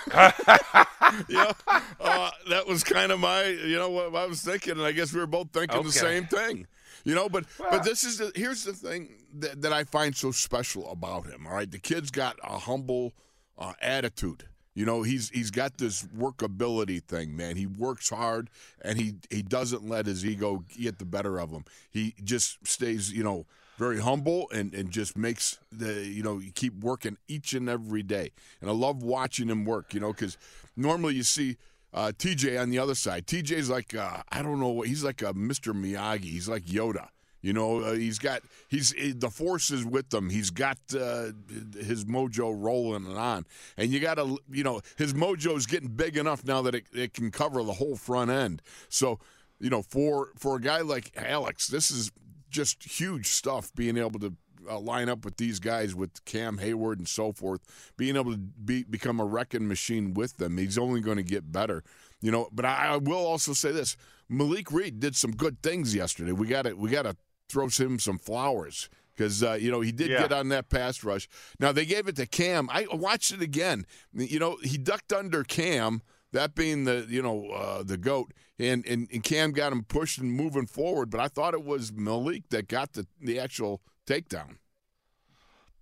[1.29, 1.53] yeah,
[2.01, 5.13] uh, that was kind of my, you know, what I was thinking, and I guess
[5.13, 5.87] we were both thinking Okay.
[5.87, 6.67] the same thing.
[7.05, 10.17] You know, but Well- but this is the, here's the thing that, that I find
[10.17, 11.47] so special about him.
[11.47, 13.13] All right, the kid's got a humble
[13.59, 14.45] uh, attitude.
[14.75, 17.55] You know, he's he's got this workability thing, man.
[17.57, 21.65] He works hard and he he doesn't let his ego get the better of him.
[21.91, 26.53] He just stays, you know, very humble and, and just makes the you know you
[26.53, 28.31] keep working each and every day.
[28.61, 30.37] And I love watching him work, you know, because
[30.77, 31.57] normally you see
[31.93, 33.27] uh, TJ on the other side.
[33.27, 35.73] TJ's like uh, I don't know what he's like a Mr.
[35.73, 36.25] Miyagi.
[36.25, 37.09] He's like Yoda.
[37.45, 40.31] You know, uh, he's got he's eh, the force is with him.
[40.31, 41.33] He's got uh,
[41.79, 43.45] his mojo rolling and on,
[43.77, 47.13] and you got to you know his mojo's getting big enough now that it, it
[47.13, 48.63] can cover the whole front end.
[48.89, 49.19] So,
[49.61, 52.11] you know, for for a guy like Alex, this is
[52.55, 53.75] just huge stuff.
[53.75, 54.35] Being able to
[54.71, 57.61] uh, line up with these guys, with Cam Hayward and so forth,
[57.99, 60.57] being able to be, become a wrecking machine with them.
[60.57, 61.83] He's only going to get better,
[62.23, 62.49] you know.
[62.53, 63.97] But I, I will also say this:
[64.29, 66.33] Malik Reed did some good things yesterday.
[66.33, 67.17] We got to we got to
[67.51, 70.21] throw him some flowers because uh, you know he did Yeah.
[70.23, 71.29] get on that pass rush.
[71.61, 72.71] Now they gave it to Cam.
[72.73, 73.85] I watched it again.
[74.15, 76.01] You know he ducked under Cam,
[76.35, 80.19] that being the you know uh, the goat, and, and and Cam got him pushed
[80.19, 81.11] and moving forward.
[81.11, 84.59] But I thought it was Malik that got the the actual takedown.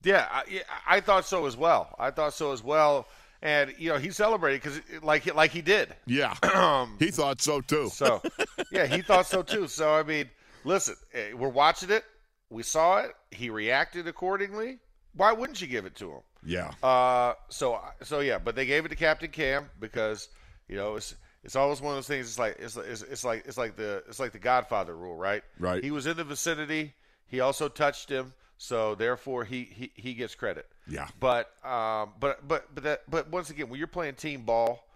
[0.04, 1.94] Yeah, I, yeah, I thought so as well.
[1.98, 3.06] I thought so as well.
[3.40, 5.94] And you know, he celebrated because like like he did.
[6.06, 6.34] Yeah,
[6.98, 7.88] he thought so too.
[7.88, 8.22] So,
[8.70, 9.66] yeah, he thought so too.
[9.66, 10.30] So, I mean,
[10.64, 12.04] listen, eh, we're watching it.
[12.50, 13.12] We saw it.
[13.30, 14.78] He reacted accordingly.
[15.14, 16.20] Why wouldn't you give it to him?
[16.44, 20.28] yeah, Uh, so, so yeah, but they gave it to Captain Cam because
[20.72, 22.26] you know it's it's always one of those things.
[22.28, 25.42] It's like it's, it's, it's like it's like the it's like the Godfather rule, right?
[25.58, 25.82] Right.
[25.82, 26.94] He was in the vicinity.
[27.26, 30.66] He also touched him, so therefore he he, he gets credit.
[30.86, 31.08] Yeah.
[31.20, 34.86] But um, but but but that but once again, when you're playing team ball,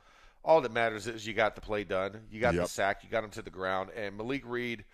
[0.45, 2.63] all that matters is you got the play done, you got Yep.
[2.65, 4.85] the sack, you got him to the ground, and Malik Reed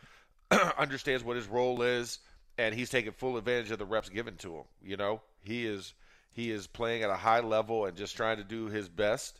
[0.78, 2.18] understands what his role is,
[2.58, 4.64] and he's taking full advantage of the reps given to him.
[4.82, 5.92] You know, he is
[6.32, 9.38] he is playing at a high level and just trying to do his best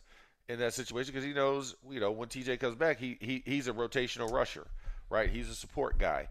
[0.49, 3.67] in that situation because he knows, you know, when TJ comes back, he, he he's
[3.67, 4.67] a rotational rusher,
[5.09, 5.29] right?
[5.29, 6.29] He's a support guy,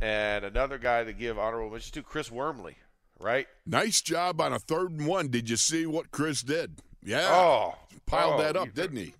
[0.00, 2.76] and another guy to give honorable mention to, Chris Wormley,
[3.18, 3.46] right?
[3.66, 5.28] Nice job on a third and one.
[5.28, 6.82] Did you see what Chris did?
[7.02, 7.28] Yeah.
[7.30, 7.74] Oh,
[8.06, 9.14] Piled oh, that up, didn't he?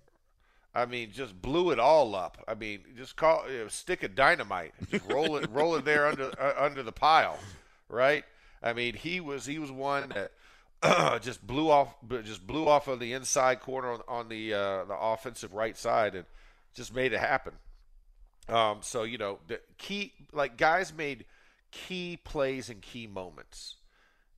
[0.73, 2.43] I mean, just blew it all up.
[2.47, 6.07] I mean, just call you know, stick of dynamite, just roll it, roll it there
[6.07, 7.37] under uh, under the pile,
[7.87, 8.23] right?
[8.61, 10.31] I mean, he was he was one that
[11.21, 14.97] just blew off, just blew off of the inside corner on, on the uh, the
[14.97, 16.25] offensive right side and
[16.73, 17.53] just made it happen.
[18.47, 21.25] Um, so you know, the key like guys made
[21.71, 23.75] key plays and key moments,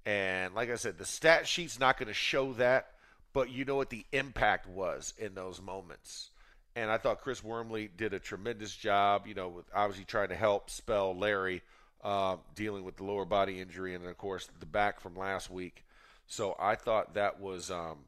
[0.06, 2.92] and like I said, the stat sheet's not going to show that,
[3.34, 6.32] but you know what the impact was in those moments.
[6.76, 10.36] And I thought Chris Wormley did a tremendous job, you know, with obviously trying to
[10.36, 11.62] help spell Larry
[12.04, 15.52] um, dealing with the lower body injury and, then of course, the back from last
[15.52, 15.84] week.
[16.32, 18.06] So I thought that was um,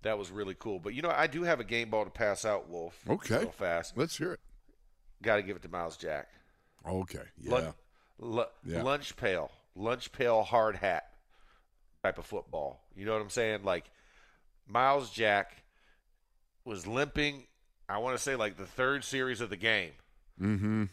[0.00, 0.78] that was really cool.
[0.78, 2.98] But you know, I do have a game ball to pass out, Wolf.
[3.06, 3.40] Okay.
[3.40, 3.98] real fast.
[3.98, 4.40] Let's hear it.
[5.22, 6.28] Got to give it to Myles Jack.
[6.88, 7.20] Okay.
[7.38, 7.50] Yeah.
[7.50, 7.74] Lun-
[8.18, 8.82] lu- Yeah.
[8.82, 11.04] Lunch pail, lunch pail, hard hat
[12.02, 12.80] type of football.
[12.96, 13.62] You know what I'm saying?
[13.62, 13.90] Like
[14.66, 15.52] Myles Jack
[16.64, 17.44] was limping.
[17.90, 19.90] I want to say like the third series of the game.
[20.40, 20.84] Mm-hmm.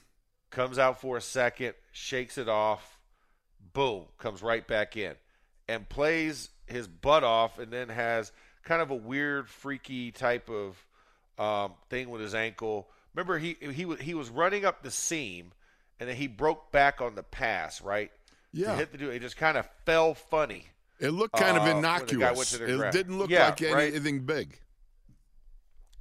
[0.50, 3.00] Comes out for a second, shakes it off,
[3.72, 5.16] boom, comes right back in,
[5.72, 8.32] and plays his butt off, and then has
[8.64, 10.86] kind of a weird, freaky type of
[11.38, 12.88] um, thing with his ankle.
[13.16, 15.52] Remember, he he was he was running up the seam,
[16.00, 18.12] and then he broke back on the pass, right?
[18.54, 18.72] Yeah.
[18.72, 19.14] to hit the dude.
[19.14, 20.66] It just kind of fell funny.
[21.00, 22.12] It looked kind Uh, of when the guy went
[22.54, 22.54] innocuous.
[22.54, 23.94] It didn't look Yeah, like right.
[23.94, 24.60] anything big.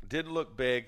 [0.06, 0.86] didn't look big,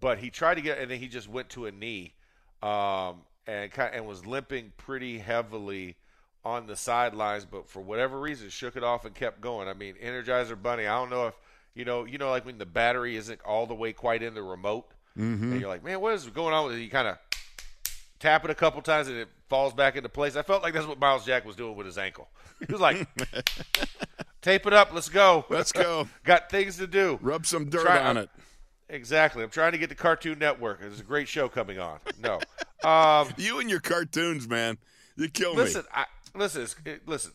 [0.00, 2.14] but he tried to get, and then he just went to a knee,
[2.62, 5.96] um, and kind and was limping pretty heavily
[6.44, 7.44] on the sidelines.
[7.44, 9.68] But for whatever reason, shook it off and kept going.
[9.68, 10.86] I mean, Energizer Bunny.
[10.86, 11.34] I don't know if
[11.74, 14.42] you know, you know, like when the battery isn't all the way quite in the
[14.42, 14.86] remote,
[15.18, 15.52] Mm-hmm.
[15.52, 16.80] and you're like, man, what is going on with it?
[16.80, 17.18] You kind of
[18.18, 20.34] tap it a couple times and it falls back into place.
[20.34, 22.28] I felt like that's what Myles Jack was doing with his ankle.
[22.66, 23.06] He was like,
[24.42, 25.44] tape it up, let's go.
[25.48, 26.08] Let's go.
[26.24, 27.18] Got things to do.
[27.22, 28.30] Rub some dirt Try- on it.
[28.88, 29.42] Exactly.
[29.42, 30.80] I'm trying to get the Cartoon Network.
[30.80, 31.98] There's a great show coming on.
[32.20, 32.38] No.
[32.88, 34.78] Um, You and your cartoons, man.
[35.16, 35.88] You kill me listen, me.
[35.94, 36.04] I,
[36.34, 36.66] listen,
[37.06, 37.32] listen.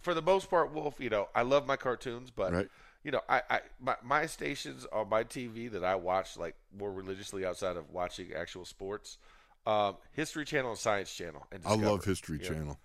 [0.00, 2.68] For the most part, Wolf, you know, I love my cartoons, but Right.
[3.04, 6.90] you know, I, I my, my stations on my TV that I watch like more
[6.92, 9.18] religiously outside of watching actual sports,
[9.66, 11.46] um, History Channel and Science Channel.
[11.52, 12.38] And I love History.
[12.38, 12.78] Channel.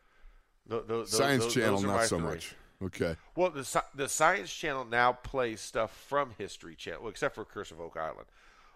[0.67, 2.27] Those- Science those- Channel, not so three.
[2.27, 2.55] much.
[2.83, 3.15] Okay.
[3.35, 7.71] Well, the the Science Channel now plays stuff from History Channel, well, except for Curse
[7.71, 8.27] of Oak Island.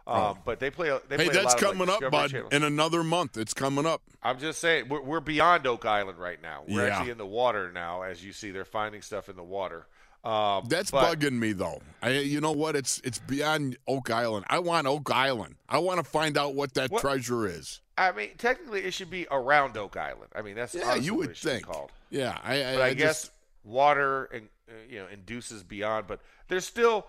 [0.10, 0.90] Um, But they play.
[1.08, 1.18] They.
[1.18, 2.32] Hey, play that's lot of, like, coming up, bud.
[2.32, 2.50] Channel.
[2.52, 4.02] In another month, it's coming up.
[4.24, 6.64] I'm just saying we're, we're beyond Oak Island right now.
[6.68, 6.96] We're Yeah.
[6.98, 8.52] actually in the water now, as you see.
[8.52, 9.86] They're finding stuff in the water.
[10.24, 11.82] Um, That's but, bugging me though.
[12.02, 12.76] I, you know what?
[12.76, 14.46] It's it's beyond Oak Island.
[14.50, 15.56] I want Oak Island.
[15.70, 17.80] I want to find out what that What- treasure is.
[17.98, 20.32] I mean, technically, it should be around Oak Island.
[20.36, 21.66] I mean, that's Yeah, you what would think.
[21.66, 21.92] called.
[22.10, 23.32] Yeah, I, I, But I, I guess just-
[23.64, 26.08] water and uh, you know induces beyond.
[26.08, 26.20] But
[26.50, 27.08] they're still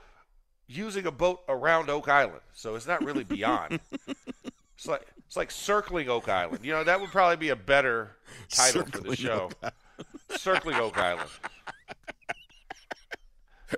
[0.71, 3.81] using a boat around Oak Island, so it's not really beyond.
[4.77, 6.61] it's like it's like circling Oak Island.
[6.65, 8.17] You know, that would probably be a better
[8.51, 9.51] title for the show.
[9.63, 9.73] Oak
[10.37, 11.29] circling Oak Island.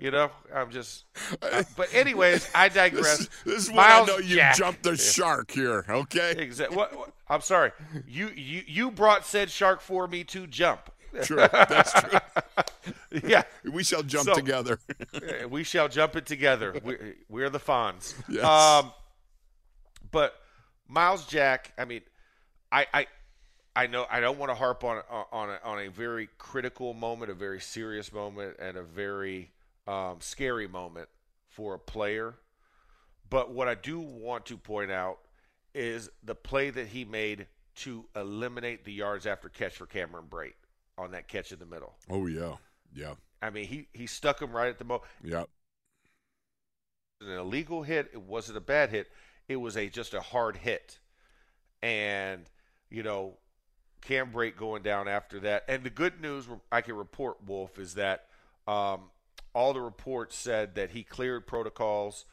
[0.01, 1.05] You know, I'm just.
[1.43, 3.19] uh, but anyways, I digress.
[3.19, 5.85] this, this is Myles I know you jumped the shark here.
[5.89, 6.77] Okay, Exactly.
[6.77, 7.73] What, what- I'm sorry.
[8.07, 10.91] You you you brought said shark for me to jump.
[11.23, 11.37] True.
[11.53, 12.19] That's true.
[13.25, 13.43] Yeah.
[13.71, 14.79] We shall jump So- together.
[15.15, 16.75] Uh, we shall jump it together.
[16.83, 16.97] We,
[17.29, 18.15] we're the Fonz.
[18.29, 18.43] Yes.
[18.45, 18.91] Um,
[20.11, 20.35] but
[20.89, 22.01] Myles Jack, I mean,
[22.73, 23.07] I, I,
[23.77, 27.31] I know I don't want to harp on on a, on a very critical moment,
[27.31, 29.51] a very serious moment, and a very
[29.87, 31.09] um, scary moment
[31.49, 32.35] for a player.
[33.31, 35.19] But what I do want to point out
[35.75, 37.47] is the play that he made
[37.77, 40.53] to eliminate the yards after catch for Cameron Brate
[40.99, 41.95] on that catch in the middle.
[42.11, 42.57] oh yeah,
[42.95, 45.45] yeah, I mean, he he stuck him right at the mo yeah.
[47.21, 48.11] an illegal hit.
[48.13, 49.09] It wasn't a bad hit.
[49.49, 50.99] It was a just a hard hit,
[51.83, 52.43] and
[52.91, 53.39] you know,
[54.03, 55.65] Cam Brate going down after that.
[55.69, 58.27] And the good news I can report, Wolf, is that
[58.67, 59.11] um,
[59.55, 62.25] all the reports said that he cleared protocols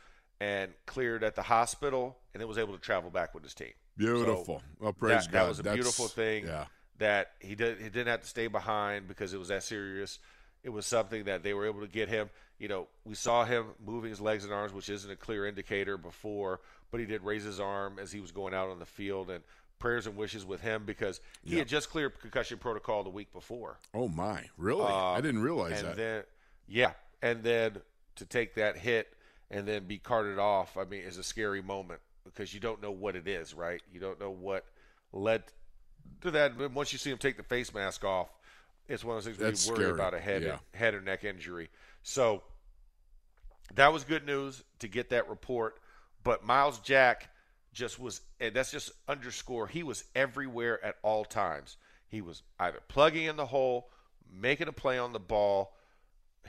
[0.41, 3.73] and cleared at the hospital, and then was able to travel back with his team.
[3.97, 4.59] Beautiful.
[4.59, 5.39] So well, praise that, God.
[5.39, 6.45] that was a That's- beautiful thing.
[6.45, 6.65] Yeah.
[6.99, 10.19] That he did he didn't have to stay behind because it was that serious.
[10.63, 12.29] it was something that they were able to get him.
[12.59, 15.97] You know, we saw him moving his legs and arms, which isn't a clear indicator
[15.97, 16.59] before,
[16.91, 19.29] but he did raise his arm as he was going out on the field.
[19.29, 19.43] And
[19.79, 23.77] prayers and wishes with him because he had just cleared concussion protocol the week before.
[23.93, 24.83] Oh my, really?
[24.83, 25.95] I Um, didn't realize and that.
[25.95, 26.23] then,
[26.67, 26.91] yeah,
[27.21, 27.77] and then
[28.17, 29.07] to take that hit
[29.49, 32.91] and then be carted off, I mean, is a scary moment because you don't know
[32.91, 33.81] what it is, right?
[33.93, 34.65] You don't know what
[35.13, 35.43] led
[36.21, 36.57] to that.
[36.57, 38.29] But once you see him take the face mask off,
[38.87, 40.57] it's one of those things where That's you worry scary, about a head yeah.
[40.73, 41.69] head or neck injury.
[42.03, 42.43] So
[43.75, 45.79] that was good news to get that report.
[46.23, 47.29] But Myles Jack
[47.71, 51.77] just was, and that's just underscore, he was everywhere at all times.
[52.07, 53.89] He was either plugging in the hole,
[54.31, 55.75] making a play on the ball,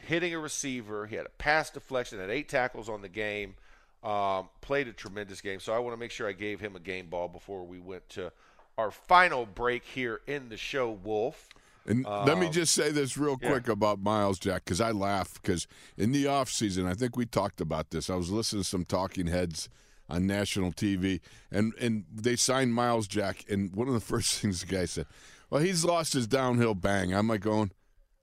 [0.06, 1.06] hitting a receiver.
[1.06, 3.54] He had a pass deflection, had eight tackles on the game,
[4.02, 5.60] um, played a tremendous game.
[5.60, 8.08] So I want to make sure I gave him a game ball before we went
[8.10, 8.32] to
[8.78, 11.48] our final break here in the show, Wolf.
[11.86, 13.50] And let me just say this real Um, yeah.
[13.50, 15.66] quick about Myles Jack because I laugh because
[15.96, 18.10] in the off season, I think we talked about this.
[18.10, 19.68] I was listening to some talking heads
[20.08, 24.60] on national TV, and and they signed Myles Jack, and one of the first things
[24.60, 25.06] the guy said,
[25.48, 27.72] "Well, he's lost his downhill bang." I'm like going,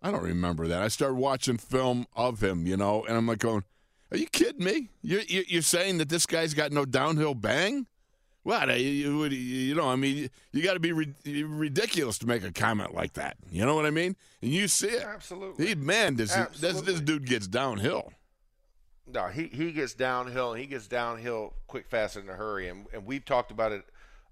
[0.02, 0.82] I don't remember that.
[0.82, 3.64] I started watching film of him, you know, and I'm like going,
[4.12, 4.92] Are you kidding me?
[5.02, 7.88] You're you're saying that this guy's got no downhill bang?
[8.48, 8.80] What?
[8.80, 12.94] You, you, know, I mean, you got to be ri- ridiculous to make a comment
[12.96, 13.36] like that.
[13.52, 14.16] You know what I mean?
[14.42, 15.04] And you see it.
[15.04, 15.68] Absolutely.
[15.68, 18.14] He, man, this, this this dude gets downhill.
[19.06, 22.70] No, he, he gets downhill and he gets downhill quick, fast, and in a hurry.
[22.70, 23.84] And, and we've talked about it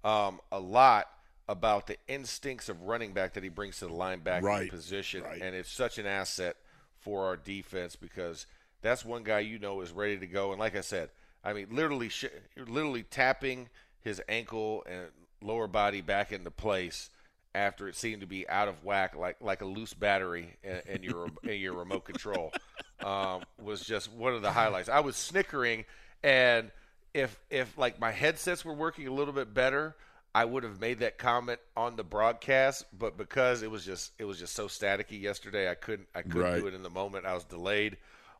[0.02, 1.10] um, a lot
[1.46, 5.24] about the instincts of running back that he brings to the linebacker Right, position.
[5.24, 5.42] right.
[5.42, 6.56] And it's such an asset
[7.00, 8.46] for our defense because
[8.80, 10.52] that's one guy you know is ready to go.
[10.52, 11.10] And like I said,
[11.44, 12.24] I mean, literally, sh-
[12.66, 13.68] literally tapping
[14.06, 15.06] his ankle and
[15.42, 17.10] lower body back into place
[17.54, 21.02] after it seemed to be out of whack, like like a loose battery in, in
[21.02, 22.54] your in your remote control,
[23.02, 24.88] um, was just one of the highlights.
[24.88, 25.84] I was snickering,
[26.22, 26.70] and
[27.14, 29.96] if if like my headsets were working a little bit better,
[30.34, 32.84] I would have made that comment on the broadcast.
[32.96, 36.42] But because it was just it was just so staticky yesterday, I couldn't I couldn't
[36.42, 36.60] Right.
[36.60, 37.26] do it in the moment.
[37.26, 37.96] I was delayed,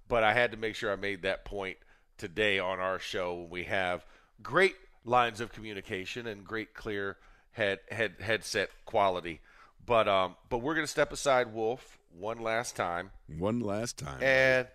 [0.08, 1.78] but I had to make sure I made that point
[2.18, 4.04] today on our show when we have
[4.42, 7.16] great lines of communication and great clear
[7.52, 9.40] head head headset quality.
[9.86, 14.22] But um but we're gonna step aside Wolf one last time One last time.
[14.22, 14.68] and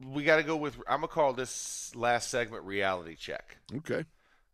[0.00, 3.56] we got to go with I'm gonna call this last segment reality check.
[3.78, 4.04] okay.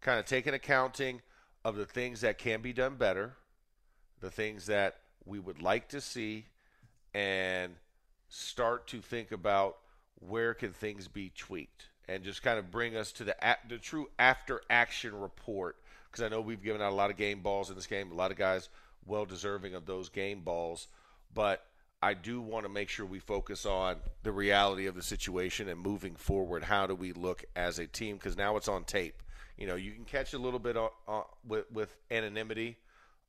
[0.00, 1.20] Kind of taking accounting
[1.64, 3.36] of the things that can be done better,
[4.20, 6.46] the things that we would like to see,
[7.14, 7.74] and
[8.28, 9.76] start to think about
[10.16, 13.36] where can things be tweaked, and just kind of bring us to the
[13.68, 15.76] the true after action report.
[16.10, 18.14] Because I know we've given out a lot of game balls in this game, a
[18.14, 18.68] lot of guys
[19.06, 20.88] well deserving of those game balls,
[21.34, 21.64] but
[22.04, 25.80] I do want to make sure we focus on the reality of the situation and
[25.80, 26.62] moving forward.
[26.62, 28.16] How do we look as a team?
[28.16, 29.22] Because now it's on tape.
[29.56, 32.76] You know, you can catch a little bit on, on, with with anonymity,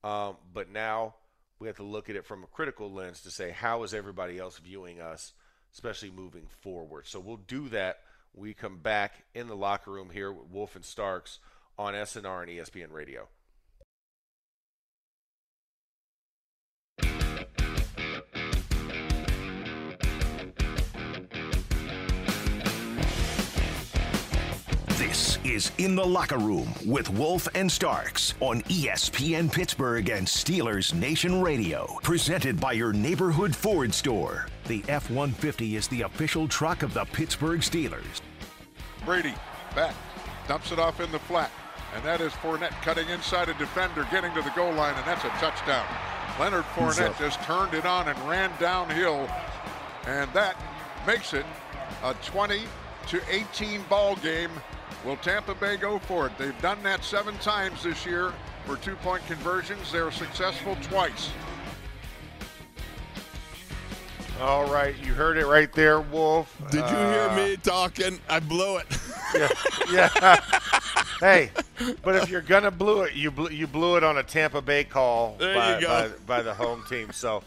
[0.04, 1.16] um, but now
[1.60, 4.40] we have to look at it from a critical lens to say how is everybody
[4.40, 5.34] else viewing us,
[5.74, 7.08] especially moving forward.
[7.08, 8.00] So we'll do that.
[8.38, 11.40] We come back in the locker room here with Wolf and Starks
[11.78, 13.30] on SNR and ESPN Radio.
[24.98, 30.94] This is In the Locker Room with Wolf and Starks on ESPN Pittsburgh and Steelers
[30.94, 32.00] Nation Radio.
[32.04, 34.48] Presented by your neighborhood Ford store.
[34.68, 38.22] The F 150 is the official truck of the Pittsburgh Steelers.
[39.05, 39.36] Brady
[39.76, 39.93] back,
[40.47, 41.51] dumps it off in the flat,
[41.93, 45.24] and that is Fournette cutting inside a defender, getting to the goal line, and that's
[45.24, 45.86] a touchdown.
[46.39, 49.30] Leonard Fournette just turned it on and ran downhill,
[50.07, 50.55] and that
[51.05, 51.45] makes it
[52.03, 52.63] a 20
[53.09, 54.49] to 18 ball game.
[55.05, 56.36] Will Tampa Bay go for it?
[56.39, 58.34] They've done that seven times this year
[58.66, 59.91] for two-point conversions.
[59.91, 61.30] They're successful twice.
[64.42, 66.54] All right, you heard it right there, Wolf.
[66.70, 68.20] Did you hear Uh, me talking?
[68.30, 68.86] I blew it.
[69.90, 70.10] Yeah.
[71.20, 71.52] hey,
[72.04, 74.84] but if you're gonna blew it, you blew, you blew it on a Tampa Bay
[74.84, 77.12] call by, you by, by the home team.
[77.14, 77.44] So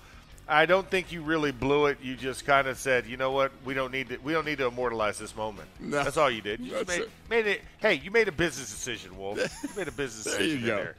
[0.48, 1.98] I don't think you really blew it.
[2.02, 4.58] You just kind of said, you know what, we don't need to we don't need
[4.58, 5.68] to immortalize this moment.
[5.78, 6.02] No.
[6.02, 6.60] That's all you did.
[6.60, 7.10] You made, it.
[7.28, 7.60] made it.
[7.78, 9.38] Hey, you made a business decision, Wolf.
[9.62, 10.76] You made a business There decision in go.
[10.76, 10.96] there.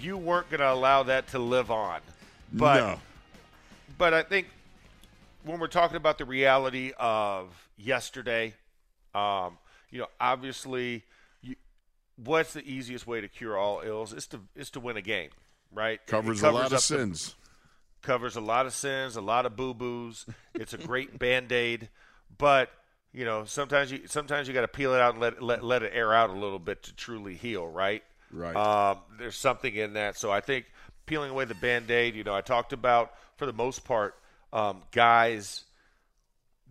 [0.00, 2.00] You weren't gonna allow that to live on.
[2.52, 3.00] But no.
[3.98, 4.46] but I think
[5.48, 8.54] when we're talking about the reality of yesterday,
[9.14, 9.58] um,
[9.90, 11.04] you know, obviously,
[11.42, 11.56] you,
[12.16, 14.12] what's the easiest way to cure all ills?
[14.12, 15.30] Is to is to win a game,
[15.72, 15.94] right?
[15.94, 17.34] It Covers, a lot of the- sins.
[18.02, 20.26] covers a lot of sins, a lot of boo boos.
[20.54, 21.88] It's a great band aid,
[22.36, 22.70] but
[23.14, 25.82] you know sometimes you sometimes you got to peel it out and let let let
[25.82, 28.04] it air out a little bit to truly heal, right?
[28.30, 28.54] Right.
[28.54, 30.66] Um, there's something in that, so I think
[31.06, 32.14] peeling away the band aid.
[32.14, 34.14] You know, I talked about for the most part
[34.52, 35.64] um, guys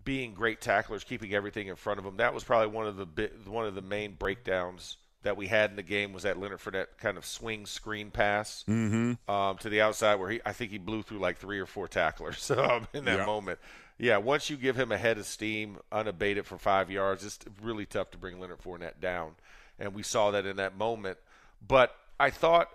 [0.04, 2.16] being great tacklers, keeping everything in front of them.
[2.16, 5.70] That was probably one of the bi- one of the main breakdowns that we had
[5.70, 9.30] in the game was that Leonard Fournette kind of swing screen pass Mm-hmm.
[9.30, 11.88] um, to the outside where he I think he blew through like three or four
[11.88, 13.26] tacklers um, in that Yeah.
[13.26, 13.58] moment.
[14.00, 17.84] Yeah, once you give him a head of steam unabated for five yards, it's really
[17.84, 19.32] tough to bring Leonard Fournette down,
[19.80, 21.18] and we saw that in that moment.
[21.66, 22.70] But I thought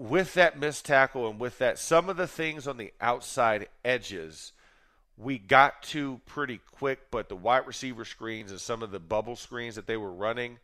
[0.00, 4.52] with that missed tackle and with that some of the things on the outside edges
[5.16, 9.34] we got to pretty quick, but the wide receiver screens and some of the bubble
[9.34, 10.58] screens that they were running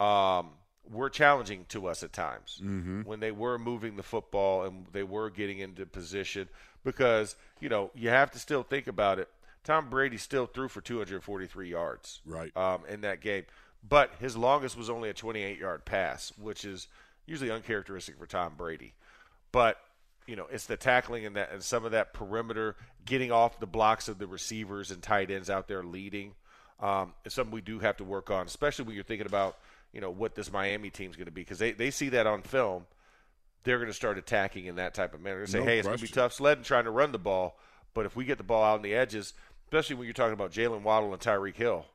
[0.00, 0.50] um,
[0.90, 3.02] were challenging to us at times Mm-hmm.
[3.02, 6.48] when they were moving the football and they were getting into position
[6.82, 9.28] because, you know, you have to still think about it.
[9.62, 12.56] Tom Brady still threw for 243 yards Right.
[12.56, 13.44] um, in that game,
[13.88, 16.88] but his longest was only a 28 yard pass, which is
[17.26, 18.94] usually uncharacteristic for Tom Brady.
[19.50, 19.78] But
[20.26, 23.66] you know, it's the tackling and that and some of that perimeter, getting off the
[23.66, 26.32] blocks of the receivers and tight ends out there leading.
[26.80, 29.56] Um, it's something we do have to work on, especially when you're thinking about,
[29.92, 32.42] you know, what this Miami team's going to be because they, they see that on
[32.42, 32.86] film.
[33.64, 35.40] They're going to start attacking in that type of manner.
[35.40, 36.22] They say, No hey, it's going to be question.
[36.22, 37.56] tough sledding trying to run the ball,
[37.94, 39.34] but if we get the ball out on the edges,
[39.66, 41.86] especially when you're talking about Jaylen Waddle and Tyreek Hill,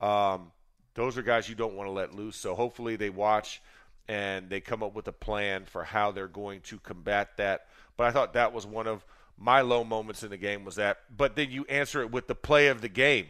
[0.00, 0.50] um,
[0.94, 2.36] those are guys you don't want to let loose.
[2.36, 3.62] So hopefully they watch
[4.08, 7.66] and they come up with a plan for how they're going to combat that.
[7.96, 9.04] But I thought that was one of
[9.38, 10.98] my low moments in the game was that.
[11.14, 13.26] But then you answer it with the play of the game,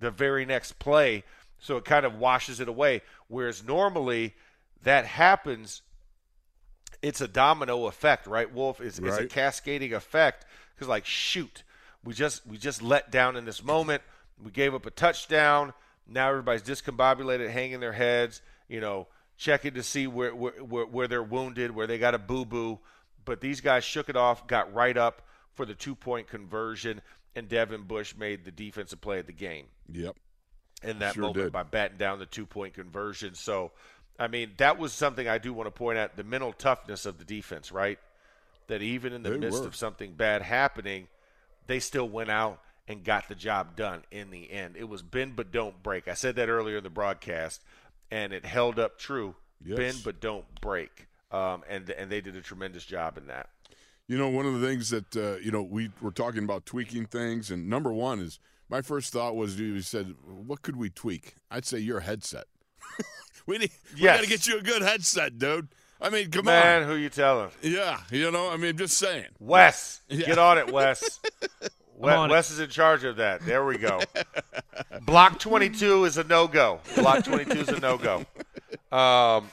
[0.00, 1.24] the very next play.
[1.58, 3.02] So it kind of washes it away.
[3.28, 4.34] Whereas normally
[4.82, 5.82] that happens,
[7.02, 8.80] it's a domino effect, right, Wolf?
[8.80, 10.44] It's, it's a cascading effect
[10.74, 11.62] because, like, shoot,
[12.04, 14.02] we just we just let down in this moment.
[14.42, 15.72] We gave up a touchdown.
[16.06, 18.40] Now everybody's discombobulated, hanging their heads.
[18.68, 19.08] You know,
[19.38, 22.78] checking to see where where, where, where they're wounded, where they got a boo boo.
[23.24, 25.22] But these guys shook it off, got right up
[25.54, 27.00] for the two point conversion,
[27.34, 30.16] and Devin Bush made the defensive play of the game Yep.
[30.82, 31.52] in that Sure moment did.
[31.52, 33.34] by batting down the two point conversion.
[33.34, 33.72] So,
[34.18, 37.18] I mean, that was something I do want to point out the mental toughness of
[37.18, 37.98] the defense, right?
[38.68, 39.66] That even in the They midst were.
[39.68, 41.08] of something bad happening,
[41.66, 44.76] they still went out and got the job done in the end.
[44.76, 46.08] It was bend but don't break.
[46.08, 47.62] I said that earlier in the broadcast,
[48.10, 49.34] and it held up true.
[49.64, 49.76] Yes.
[49.78, 51.06] Bend but don't break.
[51.30, 53.48] Um, and and they did a tremendous job in that.
[54.06, 57.06] You know, one of the things that uh, you know we were talking about tweaking
[57.06, 58.38] things, and number one is
[58.70, 62.44] my first thought was you said, "What could we tweak?" I'd say your headset.
[63.46, 65.68] we need, we got to get you a good headset, dude.
[66.00, 66.88] I mean, come Man, on.
[66.88, 67.50] who you telling?
[67.60, 69.26] Yeah, you know, I mean, just saying.
[69.40, 70.26] Wes, Yeah.
[70.26, 71.20] get on it, Wes.
[71.98, 72.32] We- on it.
[72.32, 73.44] Wes is in charge of that.
[73.44, 74.00] There we go.
[75.06, 76.80] Block 22 is a no go.
[76.96, 78.18] Block 22 is a no go.
[78.96, 79.48] Um,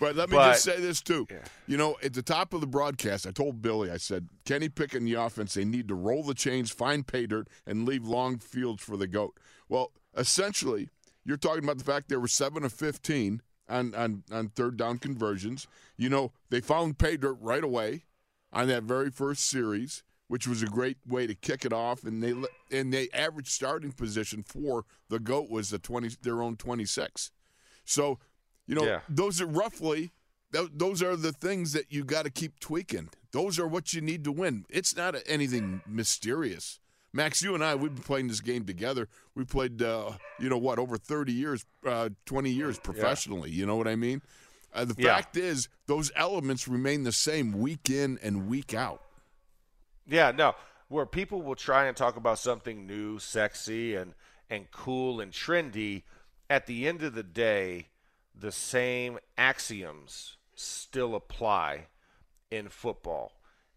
[0.00, 1.26] But let me But- just say this too.
[1.66, 4.98] You know, at the top of the broadcast, I told Billy, I said, Kenny Pickett
[5.00, 8.38] and the offense, they need to roll the chains, find pay dirt, and leave long
[8.38, 9.36] fields for the goat.
[9.68, 10.88] Well, essentially,
[11.24, 14.98] you're talking about the fact they were seven of fifteen on on, on third down
[14.98, 15.66] conversions.
[15.96, 18.04] You know, they found pay dirt right away
[18.52, 22.04] on that very first series, which was a great way to kick it off.
[22.04, 22.34] And they
[22.70, 27.30] and the average starting position for the goat was the twenty their own twenty six.
[27.84, 28.18] So,
[28.66, 29.00] you know, Yeah.
[29.08, 30.12] those are roughly
[30.50, 33.10] those are the things that you got to keep tweaking.
[33.32, 34.64] Those are what you need to win.
[34.70, 36.80] It's not anything mysterious.
[37.12, 39.08] Max, you and I, we've been playing this game together.
[39.34, 43.50] We played, uh, you know what, over 30 years, uh, 20 years professionally.
[43.50, 44.22] You know what I mean?
[44.72, 45.16] Uh, the Yeah.
[45.16, 49.02] fact is, those elements remain the same week in and week out.
[50.08, 50.54] Yeah, no.
[50.88, 54.14] Where people will try and talk about something new, sexy, and,
[54.48, 56.02] and cool and trendy,
[56.48, 57.88] at the end of the day,
[58.34, 61.86] the same axioms still apply
[62.50, 63.32] in football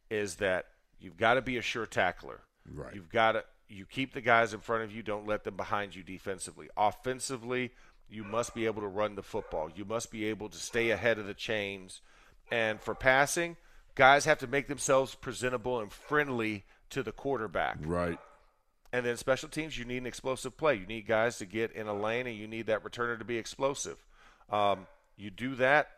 [0.10, 0.68] is that
[1.00, 2.42] you've got to be a sure tackler.
[2.72, 2.96] Right.
[2.96, 5.96] You've got to you keep the guys in front of you, don't let them behind
[5.96, 6.68] you defensively.
[6.76, 7.72] Offensively,
[8.10, 9.70] you must be able to run the football.
[9.74, 12.02] You must be able to stay ahead of the chains.
[12.52, 13.56] And for passing,
[13.96, 17.78] guys have to make themselves presentable and friendly to the quarterback.
[17.82, 18.20] Right.
[18.94, 20.76] And then special teams, you need an explosive play.
[20.76, 23.38] You need guys to get in a lane, and you need that returner to be
[23.38, 23.98] explosive.
[24.50, 24.86] Um,
[25.16, 25.92] you do that,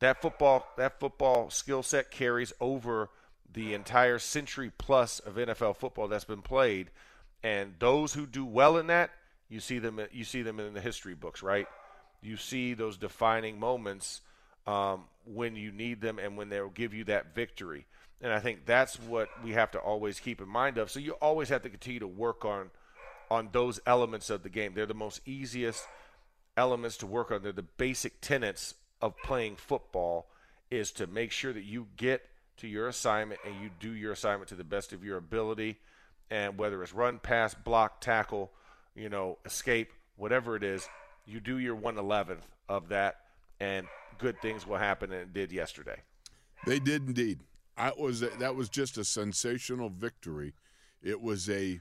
[0.00, 3.08] that football that football skill set carries over
[3.52, 6.90] the entire century plus of NFL football that's been played.
[7.42, 9.10] And those who do well in that,
[9.48, 11.68] you see them you see them in the history books, right?
[12.20, 14.22] You see those defining moments
[14.66, 17.86] um, when you need them and when they'll give you that victory.
[18.20, 20.90] And I think that's what we have to always keep in mind of.
[20.90, 22.70] So you always have to continue to work on
[23.30, 24.72] on those elements of the game.
[24.74, 25.86] They're the most easiest
[26.56, 27.42] elements to work on.
[27.42, 30.26] They're the basic tenets of playing football
[30.70, 32.22] is to make sure that you get
[32.58, 35.78] to your assignment and you do your assignment to the best of your ability.
[36.30, 38.50] And whether it's run, pass, block, tackle,
[38.94, 40.88] you know, escape, whatever it is,
[41.26, 43.20] you do your 111th of that,
[43.60, 43.86] and
[44.18, 45.12] good things will happen.
[45.12, 46.02] And did yesterday.
[46.66, 47.40] They did indeed.
[47.76, 50.54] I was that was just a sensational victory.
[51.02, 51.80] It was a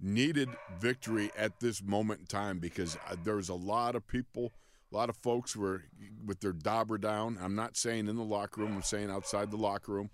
[0.00, 0.48] needed
[0.78, 4.52] victory at this moment in time because uh, there's a lot of people,
[4.92, 5.82] a lot of folks were
[6.24, 7.38] with their dauber down.
[7.40, 8.76] I'm not saying in the locker room.
[8.76, 10.10] I'm saying outside the locker room.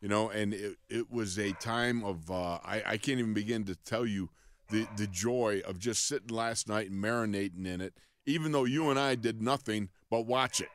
[0.00, 3.64] You know, and it, it was a time of uh, I, I can't even begin
[3.64, 4.30] to tell you
[4.70, 7.94] the the joy of just sitting last night and marinating in it,
[8.28, 10.68] even though you and I did nothing but watch it.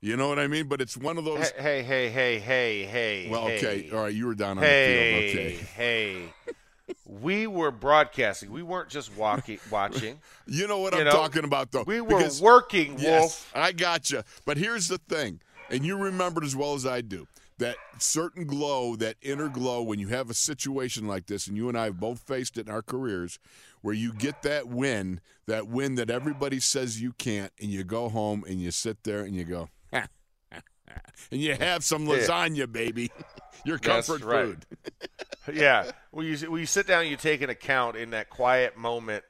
[0.00, 0.66] You know what I mean?
[0.66, 1.50] But it's one of those.
[1.50, 3.28] Hey, hey, hey, hey, hey.
[3.28, 3.90] Well, okay, hey.
[3.90, 4.14] all right.
[4.14, 5.60] You were down on hey, the field.
[5.62, 5.66] Okay.
[5.74, 8.50] Hey, we were broadcasting.
[8.50, 10.18] We weren't just walking, watching.
[10.46, 11.84] You know what You I'm know, talking about, though.
[11.86, 13.02] We were because- working, Wolf.
[13.02, 14.16] Yes, I got gotcha.
[14.16, 14.22] You.
[14.44, 18.96] But here's the thing, and you remembered as well as I do that certain glow,
[18.96, 22.00] that inner glow, when you have a situation like this, and you and I have
[22.00, 23.38] both faced it in our careers,
[23.82, 28.08] where you get that win, that win that everybody says you can't, and you go
[28.08, 30.10] home and you sit there and you go, and
[31.30, 32.16] you have some Yeah.
[32.16, 33.10] lasagna, baby.
[33.64, 34.46] Your comfort right.
[34.46, 34.66] food.
[35.54, 35.90] yeah.
[36.12, 39.22] When you, when you sit down and you take an account in that quiet moment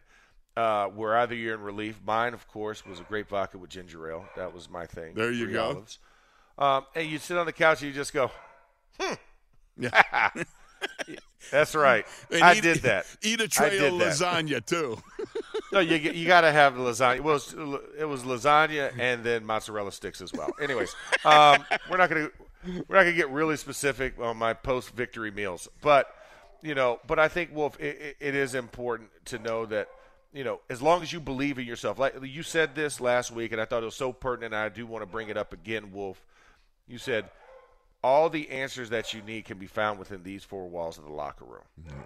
[0.57, 2.01] uh, where either you're in relief.
[2.05, 4.27] Mine, of course, was a grape vodka with ginger ale.
[4.37, 5.15] That was my thing.
[5.15, 5.85] There you Three go.
[6.59, 8.31] Um, and you sit on the couch and you just go,
[9.01, 9.15] hmm.
[11.51, 12.07] That's right.
[12.31, 13.07] And I eat- did that.
[13.23, 14.99] Eat a tray of lasagna too.
[15.73, 17.21] No, you you got to have lasagna.
[17.21, 17.37] Well,
[17.99, 20.51] it was, lasagna and then mozzarella sticks as well.
[20.61, 22.29] Anyways, um, we're not gonna
[22.65, 26.15] we're not gonna get really specific on my post victory meals, but
[26.63, 29.89] you know, but I think Wolf, it, it, it is important to know that
[30.33, 33.51] you know, as long as you believe in yourself, like you said this last week,
[33.53, 34.55] and I thought it was so pertinent.
[34.55, 36.25] And I do want to bring it up again, Wolf.
[36.87, 37.29] You said
[38.03, 41.13] all the answers that you need can be found within these four walls of the
[41.13, 41.65] locker room.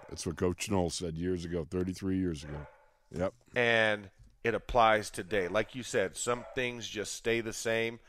[0.09, 2.67] That's what Coach Noll said years ago, 33 years ago.
[3.11, 3.33] Yep.
[3.55, 4.09] and
[4.43, 5.47] it applies today.
[5.47, 7.99] Like you said, some things just stay the same.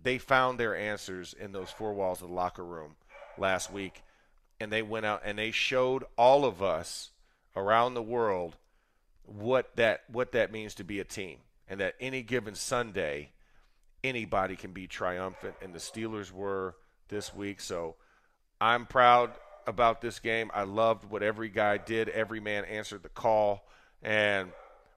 [0.00, 2.94] They found their answers in those four walls of the locker room
[3.36, 4.02] last week,
[4.60, 7.10] and they went out and they showed all of us
[7.56, 8.56] around the world
[9.24, 11.38] what that what that means to be a team,
[11.68, 13.32] and that any given Sunday,
[14.04, 16.76] anybody can be triumphant, and the Steelers were
[17.10, 17.60] this week.
[17.60, 17.96] So
[18.60, 19.32] I'm proud
[19.66, 20.50] about this game.
[20.54, 22.08] I loved what every guy did.
[22.08, 23.66] Every man answered the call,
[24.02, 24.50] and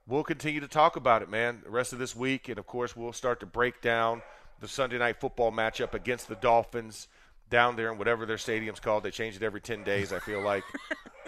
[0.07, 2.47] we'll continue to talk about it, man, the rest of this week.
[2.47, 4.21] And of course, we'll start to break down
[4.61, 7.07] the Sunday night football matchup against the Dolphins
[7.49, 9.03] down there in whatever their stadium's called.
[9.03, 10.63] They change it every 10 days, I feel like.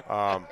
[0.07, 0.45] Um,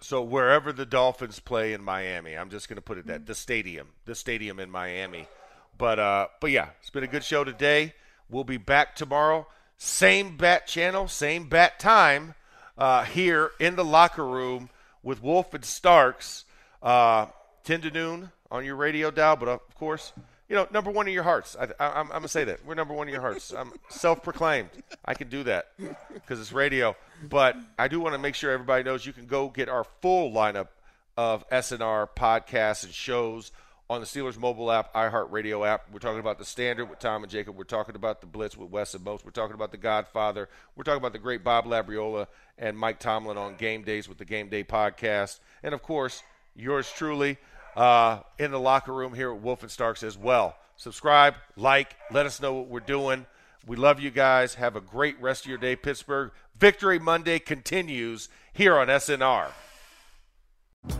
[0.00, 3.34] so wherever the Dolphins play in Miami, I'm just going to put it that the
[3.34, 5.28] stadium, the stadium in Miami.
[5.76, 7.92] But uh, but yeah, it's been a good show today.
[8.28, 9.46] We'll be back tomorrow,
[9.76, 12.34] same bat channel, same bat time,
[12.76, 14.70] uh, here in the locker room
[15.02, 16.44] with Wolf and Starks,
[16.82, 17.26] uh,
[17.64, 19.36] ten to noon on your radio dial.
[19.36, 20.12] But of course,
[20.48, 21.56] you know, number one in your hearts.
[21.58, 23.52] I, I'm, I'm gonna say that we're number one in your hearts.
[23.52, 24.70] I'm self-proclaimed.
[25.04, 25.68] I can do that
[26.12, 26.96] because it's radio.
[27.28, 30.32] But I do want to make sure everybody knows you can go get our full
[30.32, 30.68] lineup
[31.16, 33.52] of SNR podcasts and shows
[33.88, 35.90] on the Steelers mobile app, iHeartRadio app.
[35.92, 37.56] We're talking about the Standard with Tom and Jacob.
[37.56, 39.24] We're talking about the Blitz with Wes and Most.
[39.24, 40.48] We're talking about the Godfather.
[40.74, 42.26] We're talking about the great Bob Labriola
[42.58, 46.22] and Mike Tomlin on game days with the Game Day podcast, and of course
[46.54, 47.38] yours truly
[47.76, 50.56] uh, in the locker room here at Wolf and Starks as well.
[50.76, 53.26] Subscribe, like, let us know what we're doing.
[53.66, 54.54] We love you guys.
[54.54, 56.32] Have a great rest of your day, Pittsburgh.
[56.58, 59.48] Victory Monday continues here on SNR.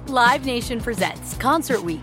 [0.08, 2.02] Live Nation presents Concert Week.